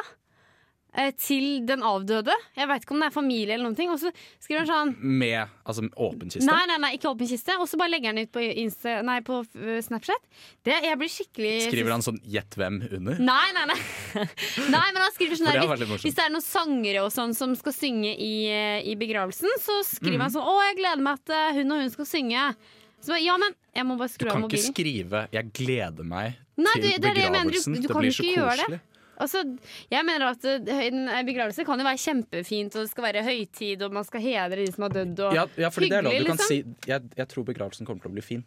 til 1.20 1.66
den 1.68 1.82
avdøde. 1.84 2.34
Jeg 2.56 2.68
veit 2.70 2.82
ikke 2.82 2.94
om 2.96 3.02
det 3.02 3.08
er 3.10 3.14
familie 3.14 3.54
eller 3.54 3.68
noen 3.68 3.76
ting. 3.78 3.90
Og 3.92 4.00
så 4.00 4.10
skriver 4.42 4.64
han 4.64 4.68
sånn 4.70 4.94
Med 5.20 5.52
altså, 5.62 5.84
åpen 5.94 6.32
kiste? 6.32 6.46
Nei, 6.48 6.62
nei, 6.70 6.78
nei, 6.82 6.92
ikke 6.96 7.10
åpen 7.12 7.28
kiste. 7.30 7.56
Og 7.60 7.68
så 7.70 7.78
bare 7.80 7.92
legger 7.92 8.12
han 8.14 8.22
ut 8.22 8.32
på, 8.34 8.42
Insta, 8.64 8.98
nei, 9.06 9.18
på 9.26 9.40
eh, 9.58 9.78
Snapchat. 9.84 10.24
Det, 10.66 10.78
jeg 10.88 10.98
blir 11.00 11.12
skikkelig 11.12 11.52
Skriver 11.68 11.94
han 11.94 12.04
sånn 12.04 12.18
'gjett 12.24 12.58
hvem' 12.58 12.80
under? 12.88 13.20
Nei, 13.20 13.46
nei, 13.56 13.66
nei. 13.70 13.78
nei 14.74 14.86
men 14.88 15.00
han 15.04 15.14
skriver 15.14 15.38
sånn 15.40 15.52
hvis, 15.52 16.08
hvis 16.08 16.18
det 16.18 16.26
er 16.26 16.34
noen 16.34 16.46
sangere 16.46 17.04
og 17.04 17.12
sånn 17.14 17.36
som 17.36 17.54
skal 17.58 17.76
synge 17.76 18.10
i, 18.14 18.34
eh, 18.50 18.80
i 18.88 18.96
begravelsen, 18.98 19.54
så 19.62 19.80
skriver 19.86 20.18
mm. 20.18 20.26
han 20.26 20.34
sånn 20.34 20.50
'Å, 20.50 20.58
jeg 20.70 20.80
gleder 20.82 21.04
meg 21.04 21.32
eh, 21.36 21.54
hun 21.60 21.76
og 21.76 21.84
hun 21.84 21.94
skal 21.94 22.10
synge'. 22.16 22.50
Så 22.98 23.14
bare, 23.14 23.22
ja, 23.22 23.36
men 23.38 23.54
jeg 23.76 23.86
må 23.86 23.94
bare 23.98 24.10
Du 24.10 24.16
skru 24.16 24.28
av 24.28 24.34
kan 24.34 24.48
ikke 24.48 24.64
skrive 24.72 25.28
'jeg 25.30 25.52
gleder 25.54 26.04
meg' 26.04 26.44
Nei, 26.58 26.74
til 26.74 26.82
det- 26.82 27.00
det 27.00 27.14
begravelsen. 27.14 27.22
det 27.22 27.30
mener. 27.30 27.52
Du- 27.52 27.80
du 27.80 27.86
det 27.86 27.96
blir 27.96 28.10
så 28.10 28.24
koselig. 28.34 28.80
Altså, 29.18 29.42
jeg 29.90 30.04
mener 30.06 30.30
at 30.30 30.44
eh, 30.46 30.84
en 30.88 31.08
begravelse 31.26 31.64
kan 31.66 31.80
jo 31.80 31.86
være 31.88 31.98
kjempefint, 32.02 32.76
og 32.76 32.84
det 32.86 32.90
skal 32.92 33.06
være 33.08 33.24
høytid, 33.26 33.82
og 33.82 33.92
man 33.96 34.06
skal 34.06 34.22
hedre 34.22 34.60
de 34.60 34.68
som 34.72 34.86
har 34.86 34.94
dødd. 34.94 35.24
Og 35.26 35.34
Ja, 35.34 35.46
ja. 35.58 35.70
Du 35.74 35.80
hyggelig, 35.82 36.12
kan 36.26 36.36
liksom. 36.36 36.46
si 36.48 36.62
jeg, 36.86 37.02
'jeg 37.16 37.28
tror 37.28 37.44
begravelsen 37.48 37.86
kommer 37.86 38.02
til 38.02 38.10
å 38.10 38.14
bli 38.14 38.22
fin'. 38.22 38.44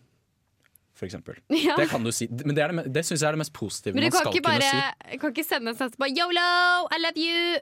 For 0.96 1.06
eksempel. 1.06 1.36
Ja. 1.68 1.76
Det 1.78 1.90
kan 1.90 2.04
du 2.04 2.12
si. 2.12 2.28
Men 2.30 2.56
det, 2.56 2.68
det, 2.72 2.94
det 2.94 3.06
syns 3.06 3.22
jeg 3.22 3.28
er 3.28 3.36
det 3.38 3.42
mest 3.44 3.54
positive 3.54 3.94
Men 3.96 4.04
du 4.04 4.10
man 4.10 4.12
skal 4.22 4.32
kunne 4.32 4.44
bare 4.44 4.72
si. 4.72 5.18
kan 5.18 5.34
ikke 5.34 5.48
sende 5.48 5.70
en 5.72 5.76
snap 5.80 5.96
på 5.98 6.08
Yolo, 6.12 6.50
I 6.92 6.98
love 7.02 7.18
you. 7.18 7.60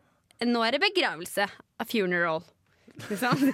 Nå 0.50 0.64
er 0.64 0.72
det 0.76 0.82
begravelse. 0.82 1.48
A 1.80 1.86
funeral. 1.86 2.44
Liksom. 3.10 3.54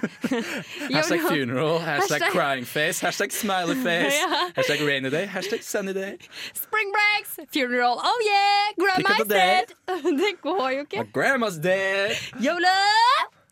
Hashtag 0.90 1.20
funeral, 1.28 1.78
hashtag 1.78 2.20
Hashtag- 2.20 2.30
crying 2.30 2.64
face, 2.64 3.00
hashtag 3.00 3.30
smiley 3.32 3.74
face, 3.88 4.14
Ja. 4.20 4.50
hashtag 4.56 4.86
rainy 4.86 5.10
day, 5.10 5.26
hashtag 5.26 5.62
sunny 5.62 5.92
day. 5.92 6.18
Spring 6.54 6.92
breaks, 6.92 7.38
funeral, 7.52 8.00
oh 8.02 8.18
yeah! 8.24 8.84
Grandma's 8.84 9.26
dead! 9.28 9.72
Det 10.20 10.40
går 10.42 10.70
jo 10.70 10.80
ikke. 10.80 10.96
My 10.98 11.08
grandma's 11.12 11.58
dead. 11.58 12.16
Yolo! 12.40 12.68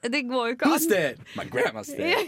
Det 0.03 0.23
går 0.29 0.47
jo 0.47 0.53
ikke 0.53 0.67
Who's 0.69 0.87
dead? 0.89 1.17
My 1.37 1.45
grandma's 1.45 1.89
dead. 1.89 2.27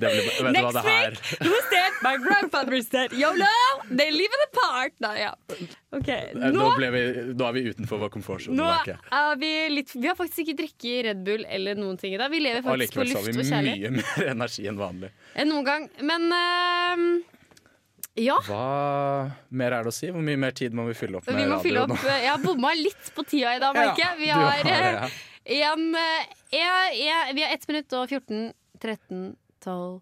Hva 0.00 0.08
Next 0.52 0.84
week, 0.86 1.18
who's 1.44 1.66
dead? 1.70 1.92
My 2.02 2.16
grandfather's 2.16 2.86
dead. 2.88 3.12
Yolo! 3.12 3.44
They 3.90 4.10
live 4.10 4.32
in 4.36 4.42
a 4.46 4.50
park. 4.56 4.94
Nei, 5.04 5.18
ja. 5.20 5.34
okay, 5.92 6.30
Nå, 6.34 6.48
nå, 6.56 6.68
ble 6.78 6.88
vi, 6.94 7.02
nå 7.36 7.44
er 7.50 7.52
vi 7.58 7.62
utenfor 7.68 8.00
vår 8.00 8.12
komfortsone. 8.14 8.56
nå 8.56 8.70
er 8.72 9.36
vi 9.38 9.50
litt 9.74 9.92
Vi 9.94 10.08
har 10.08 10.16
faktisk 10.16 10.46
ikke 10.46 10.56
drukket 10.62 11.04
Red 11.10 11.20
Bull 11.26 11.44
eller 11.44 11.76
noen 11.76 11.98
ting 12.00 12.14
i 12.16 12.20
dag. 12.20 12.32
Vi 12.32 12.40
lever 12.40 12.64
Og 12.64 12.70
faktisk 12.72 12.96
på 12.96 13.04
likevel 13.04 13.12
så 13.12 13.18
har 13.20 13.36
luft 13.36 13.52
har 13.52 13.68
vi 13.68 13.76
mye 13.76 13.92
mer 13.98 14.30
energi 14.32 14.66
enn 14.72 14.80
vanlig. 14.80 15.12
enn 15.36 15.52
noen 15.52 15.68
gang. 15.68 15.86
Men 16.00 16.26
uh, 16.32 17.04
Ja, 18.22 18.38
Hva 18.48 18.64
mer 19.60 19.72
er 19.76 19.84
det 19.86 19.92
å 19.92 19.96
si? 19.96 20.08
Hvor 20.12 20.24
mye 20.24 20.40
mer 20.40 20.56
tid 20.56 20.74
må 20.76 20.88
vi 20.88 20.96
fylle 20.96 21.20
opp 21.20 21.28
med 21.28 21.36
vi 21.36 21.44
må 21.46 21.58
radio 21.60 21.68
fylle 21.68 21.84
nå? 21.92 22.00
Jeg 22.16 22.32
har 22.32 22.42
bomma 22.48 22.72
litt 22.80 23.12
på 23.16 23.24
tida 23.28 23.54
i 23.56 23.60
dag, 23.62 23.76
merker 23.76 24.02
jeg. 24.06 24.18
Vi 24.24 24.32
har, 24.32 24.66
har 24.72 24.98
ja. 24.98 25.06
eh, 25.44 25.62
en, 25.68 25.86
eh, 25.94 26.34
en- 26.64 26.98
en- 27.12 27.36
vi 27.36 27.44
har 27.46 27.54
1 27.60 27.68
minutt 27.68 27.92
og 28.00 28.08
14, 28.12 28.52
13, 28.82 29.22
12 29.64 30.00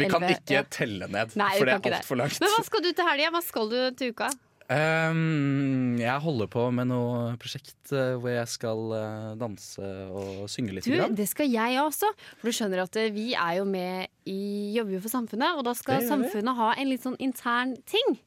Vi 0.00 0.08
kan 0.10 0.22
elleve, 0.22 0.40
ikke 0.40 0.58
ja. 0.58 0.64
telle 0.70 1.08
ned, 1.10 1.36
Nei, 1.38 1.52
for 1.58 1.68
det 1.68 1.76
er 1.76 2.00
altfor 2.00 2.20
langt. 2.20 2.40
Men 2.42 2.52
hva 2.56 2.66
skal 2.66 2.84
du 2.84 2.90
til 2.90 3.08
helga? 3.10 3.32
Hva 3.36 3.42
skal 3.44 3.72
du 3.72 3.78
til 3.98 4.14
uka? 4.14 4.30
Um, 4.66 5.94
jeg 6.00 6.18
holder 6.24 6.48
på 6.50 6.64
med 6.74 6.88
noe 6.90 7.36
prosjekt 7.38 7.92
uh, 7.94 8.16
hvor 8.18 8.32
jeg 8.32 8.50
skal 8.50 8.80
uh, 8.90 9.34
danse 9.38 9.90
og 10.10 10.48
synge 10.50 10.74
litt. 10.74 10.88
Du, 10.90 11.14
det 11.14 11.28
skal 11.30 11.52
jeg 11.52 11.78
også. 11.78 12.10
For 12.40 12.50
du 12.50 12.56
skjønner 12.56 12.82
at 12.82 12.98
uh, 12.98 13.06
vi 13.14 13.28
er 13.38 13.60
jo 13.60 13.68
med 13.70 14.10
i 14.26 14.74
Jobber 14.74 14.96
jo 14.96 15.04
for 15.04 15.14
samfunnet, 15.14 15.54
og 15.54 15.68
da 15.68 15.76
skal 15.78 16.02
samfunnet 16.08 16.58
ha 16.58 16.72
en 16.74 16.90
litt 16.90 17.06
sånn 17.06 17.18
intern 17.22 17.76
ting. 17.86 18.18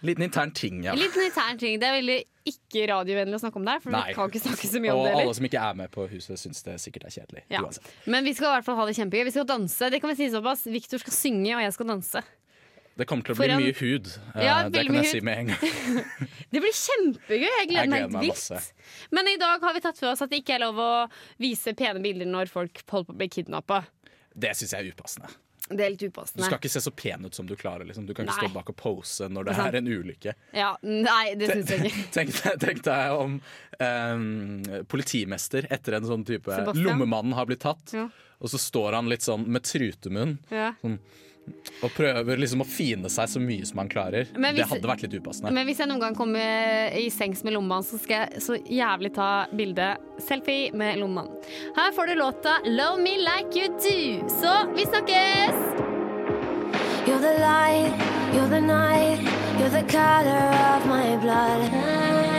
Liten 0.00 0.24
intern 0.24 0.56
ting, 0.56 0.80
ja. 0.86 0.96
Liten 0.96 1.26
intern 1.26 1.60
ting. 1.60 1.76
Det 1.80 1.90
er 1.90 1.98
veldig 2.00 2.18
ikke 2.48 2.84
radiovennlig 2.90 3.38
å 3.38 3.42
snakke 3.44 3.60
om 3.60 3.64
det, 3.66 3.76
her, 3.76 3.82
for 3.84 3.94
Nei. 3.94 4.02
vi 4.08 4.14
kan 4.18 4.30
ikke 4.32 4.42
snakke 4.42 4.68
så 4.72 4.82
mye 4.82 4.92
om 4.94 5.02
det. 5.06 5.14
Og 5.14 5.22
alle 5.22 5.34
som 5.38 5.48
ikke 5.48 5.64
er 5.70 5.80
med 5.82 5.90
på 5.94 6.06
huset, 6.10 6.40
syns 6.40 6.62
det 6.66 6.76
sikkert 6.82 7.08
er 7.08 7.14
kjedelig. 7.16 7.42
Ja. 7.52 7.62
Men 8.10 8.26
vi 8.26 8.34
skal 8.34 8.50
i 8.50 8.54
hvert 8.56 8.66
fall 8.68 8.78
ha 8.80 8.86
det 8.88 8.94
kjempegøy. 8.98 9.26
Vi 9.28 9.34
skal 9.36 9.48
danse. 9.48 9.90
Det 9.94 10.00
kan 10.02 10.12
vi 10.12 10.16
si 10.18 10.30
såpass. 10.34 10.64
Victor 10.72 11.02
skal 11.02 11.14
synge, 11.16 11.52
og 11.56 11.62
jeg 11.62 11.74
skal 11.76 11.92
danse. 11.92 12.24
Det 12.92 13.06
kommer 13.08 13.24
til 13.24 13.32
å 13.32 13.38
bli 13.38 13.46
Foran... 13.46 13.62
mye 13.62 13.76
hud. 13.78 14.08
eh, 14.34 14.42
Ja, 14.44 14.56
det 14.68 14.82
kan 14.84 14.98
jeg 14.98 15.08
si 15.08 15.20
med 15.24 15.38
en 15.38 15.52
gang. 15.52 15.62
Det 16.52 16.60
blir 16.60 16.74
kjempegøy. 16.76 17.46
Jeg 17.48 17.68
gleder 17.70 17.86
Jeg 17.86 17.88
gleder 17.88 18.12
meg 18.12 18.26
vilt. 18.28 18.72
Men 19.16 19.30
i 19.32 19.38
dag 19.40 19.64
har 19.64 19.72
vi 19.78 19.80
tatt 19.86 19.96
for 20.02 20.10
oss 20.10 20.20
at 20.20 20.28
det 20.28 20.42
ikke 20.42 20.58
er 20.58 20.64
lov 20.66 20.76
å 20.82 20.90
vise 21.40 21.72
pene 21.78 22.02
bilder 22.04 22.28
når 22.28 22.52
folk 22.52 22.82
holder 22.92 23.08
på 23.08 23.16
å 23.16 23.18
bli 23.22 23.30
kidnappa. 23.32 23.78
Det 24.36 24.52
syns 24.58 24.74
jeg 24.76 24.84
er 24.84 24.92
upassende. 24.92 25.32
Det 25.76 25.84
er 25.86 25.90
litt 25.94 26.02
Du 26.36 26.42
skal 26.42 26.58
ikke 26.58 26.70
se 26.72 26.80
så 26.84 26.90
pen 26.94 27.24
ut 27.26 27.34
som 27.34 27.46
du 27.46 27.54
klarer. 27.56 27.84
Liksom. 27.88 28.06
Du 28.06 28.14
kan 28.14 28.26
ikke 28.26 28.36
Nei. 28.38 28.48
stå 28.48 28.54
bak 28.54 28.68
og 28.72 28.76
pose 28.76 29.28
når 29.28 29.44
det 29.48 29.54
Det 29.56 29.64
er 29.64 29.68
er 29.72 29.78
en 29.80 29.88
ulykke. 29.92 30.34
Ja, 30.56 30.70
nei, 30.82 31.34
det 31.40 31.48
syns 31.52 31.70
jeg 31.74 31.90
ikke. 31.90 32.04
Tenk 32.16 32.34
tenk 32.62 32.82
deg 32.86 33.16
om 33.16 33.40
um, 33.80 34.62
politimester 34.90 35.66
etter 35.72 35.98
en 35.98 36.08
sånn 36.08 36.24
type 36.28 36.50
Sebastian? 36.52 36.86
Lommemannen 36.90 37.34
har 37.38 37.46
blitt 37.50 37.62
tatt, 37.64 37.92
Ja. 37.96 38.08
og 38.40 38.48
så 38.52 38.58
står 38.60 38.92
han 38.98 39.08
litt 39.12 39.22
sånn 39.26 39.46
med 39.48 39.62
trutemunn 39.68 40.38
Ja. 40.50 40.72
Og 41.82 41.90
prøver 41.96 42.38
liksom 42.38 42.62
å 42.62 42.66
fine 42.68 43.10
seg 43.10 43.30
så 43.32 43.40
mye 43.42 43.66
som 43.66 43.80
han 43.82 43.90
klarer. 43.90 44.28
Hvis, 44.30 44.56
Det 44.60 44.68
hadde 44.70 44.90
vært 44.90 45.04
litt 45.06 45.16
upassende. 45.18 45.52
Men 45.54 45.66
hvis 45.66 45.82
jeg 45.82 45.90
noen 45.90 46.02
gang 46.04 46.16
kommer 46.18 46.94
i 46.98 47.08
sengs 47.10 47.42
med 47.46 47.56
lommemannen, 47.56 47.86
så 47.86 47.98
skal 48.02 48.26
jeg 48.28 48.42
så 48.44 48.58
jævlig 48.62 49.12
ta 49.16 49.30
bilde 49.52 49.88
selfie 50.22 50.70
med 50.74 51.00
lommemannen. 51.02 51.34
Her 51.76 51.92
får 51.96 52.12
du 52.12 52.14
låta 52.20 52.58
'Love 52.64 53.02
Me 53.02 53.16
Like 53.18 53.58
You 53.58 53.68
Do'. 53.78 54.28
Så 54.28 54.52
vi 54.76 54.86
snakkes! 54.86 55.90
You're 57.06 57.18
the 57.18 57.34
light, 57.40 57.92
you're 58.32 58.48
the 58.48 58.60
night, 58.60 59.18
you're 59.58 59.70
the 59.70 59.82
color 59.90 60.46
of 60.76 60.86
my 60.86 61.16
blood. 61.16 62.31